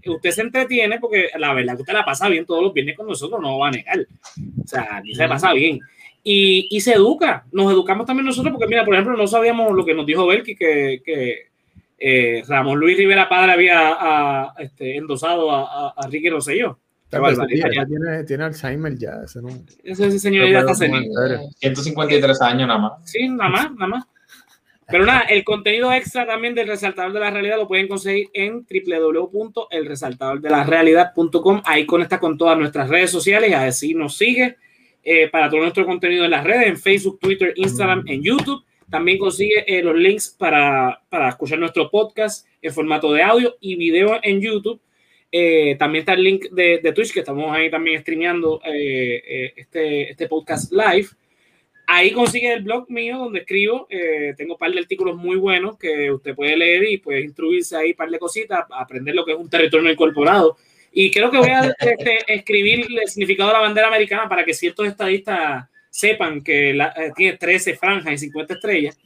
[0.06, 3.08] usted se entretiene, porque la verdad que usted la pasa bien todos los viernes con
[3.08, 4.00] nosotros, no va a negar.
[4.64, 5.80] O sea, aquí se pasa bien.
[6.22, 9.86] Y, y, se educa, nos educamos también nosotros, porque mira, por ejemplo, no sabíamos lo
[9.86, 11.49] que nos dijo Belki, que, que
[12.00, 16.80] eh, Ramón Luis Rivera Padre había a, este, endosado a, a, Ricky Rosselló.
[17.10, 19.22] tiene, tiene, Alzheimer ya.
[19.26, 19.50] Ese, no,
[19.84, 22.94] ese señor ya está 153 años nada más.
[23.04, 24.06] Sí, nada más, nada más.
[24.90, 28.66] Pero nada, el contenido extra también del resaltador de la realidad lo pueden conseguir en
[28.66, 31.62] www.elresaltadordelarrealidad.com.
[31.66, 34.58] Ahí conecta con todas nuestras redes sociales y así nos sigue
[35.04, 38.66] eh, para todo nuestro contenido en las redes, en Facebook, Twitter, Instagram, en YouTube.
[38.90, 43.76] También consigue eh, los links para, para, escuchar nuestro podcast en formato de audio y
[43.76, 44.82] video en YouTube.
[45.32, 50.28] Eh, también está el link de, de, Twitch, que estamos ahí también streameando este, este
[50.28, 51.08] podcast live.
[51.86, 53.88] Ahí consigue el blog mío donde escribo.
[54.38, 57.92] tengo un par de artículos muy buenos que usted puede leer y puede instruirse ahí
[57.92, 60.56] un par de cositas, aprender lo que es un territorio incorporado
[60.92, 64.54] y creo que voy a este, escribir el significado de la bandera americana para que
[64.54, 68.98] ciertos estadistas sepan que la, eh, tiene 13 franjas y 50 estrellas.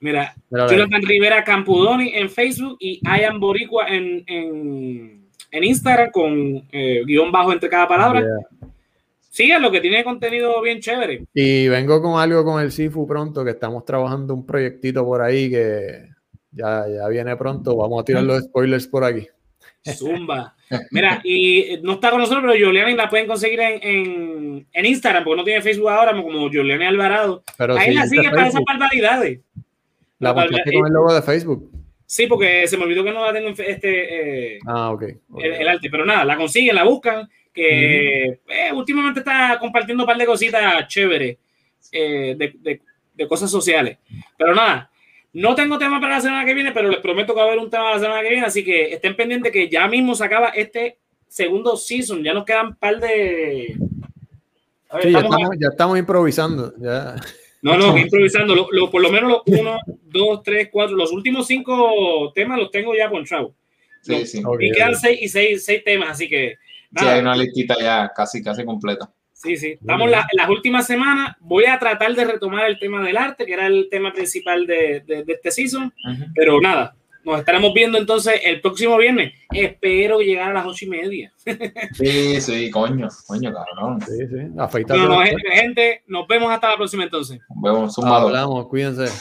[0.00, 7.32] Mira, Jonathan Rivera Campudoni en Facebook y Ian Boricua en, en, Instagram con eh, guion
[7.32, 8.20] bajo entre cada palabra.
[8.20, 8.38] Yeah.
[9.60, 11.24] Lo que tiene contenido bien chévere.
[11.34, 15.50] Y vengo con algo con el Sifu pronto, que estamos trabajando un proyectito por ahí
[15.50, 16.08] que
[16.50, 17.76] ya, ya viene pronto.
[17.76, 19.26] Vamos a tirar los spoilers por aquí.
[19.92, 20.54] Zumba.
[20.90, 25.44] Mira, y no está con nosotros, pero Juliani la pueden conseguir en, Instagram, porque no
[25.44, 27.44] tiene Facebook ahora, como Juliani Alvarado.
[27.58, 29.40] Ahí la sigue para esas barbaridades.
[30.18, 31.70] La pusiste con el logo de Facebook.
[32.06, 34.54] Sí, porque se me olvidó que no la tengo en este.
[34.54, 35.04] Eh, ah, ok.
[35.38, 37.28] El, arte, pero nada, la consiguen, la buscan.
[37.54, 41.38] Que eh, últimamente está compartiendo un par de cositas chéveres
[41.92, 42.80] eh, de,
[43.14, 43.98] de, cosas sociales.
[44.36, 44.90] Pero nada,
[45.32, 47.60] no tengo tema para la semana que viene, pero les prometo que va a haber
[47.60, 48.46] un tema la semana que viene.
[48.46, 50.98] Así que estén pendientes que ya mismo se acaba este
[51.28, 52.22] segundo season.
[52.22, 53.76] Ya nos quedan un par de.
[55.02, 56.74] sí, ya, estamos, ya estamos improvisando.
[56.78, 57.16] Ya.
[57.62, 58.54] No, no, improvisando.
[58.70, 62.94] Lo, por lo menos los uno, dos, tres, cuatro, los últimos cinco temas los tengo
[62.94, 63.52] ya ponchados.
[64.02, 64.42] Sí, sí.
[64.60, 66.56] y quedan seis y seis, seis, temas, así que.
[66.96, 69.10] Sí, hay una listita ya casi, casi completa.
[69.32, 69.72] Sí, sí.
[69.72, 71.36] Estamos en las últimas semanas.
[71.40, 75.02] Voy a tratar de retomar el tema del arte, que era el tema principal de,
[75.06, 75.92] de, este season.
[76.34, 79.32] Pero nada, nos estaremos viendo entonces el próximo viernes.
[79.50, 81.32] Espero llegar a las ocho y media.
[81.92, 84.00] Sí, sí, coño, coño, cabrón.
[84.00, 84.46] Sí, sí.
[84.54, 84.68] No,
[85.52, 87.38] gente, nos vemos hasta la próxima entonces.
[87.48, 89.12] Nos vemos, Hablamos, cuídense.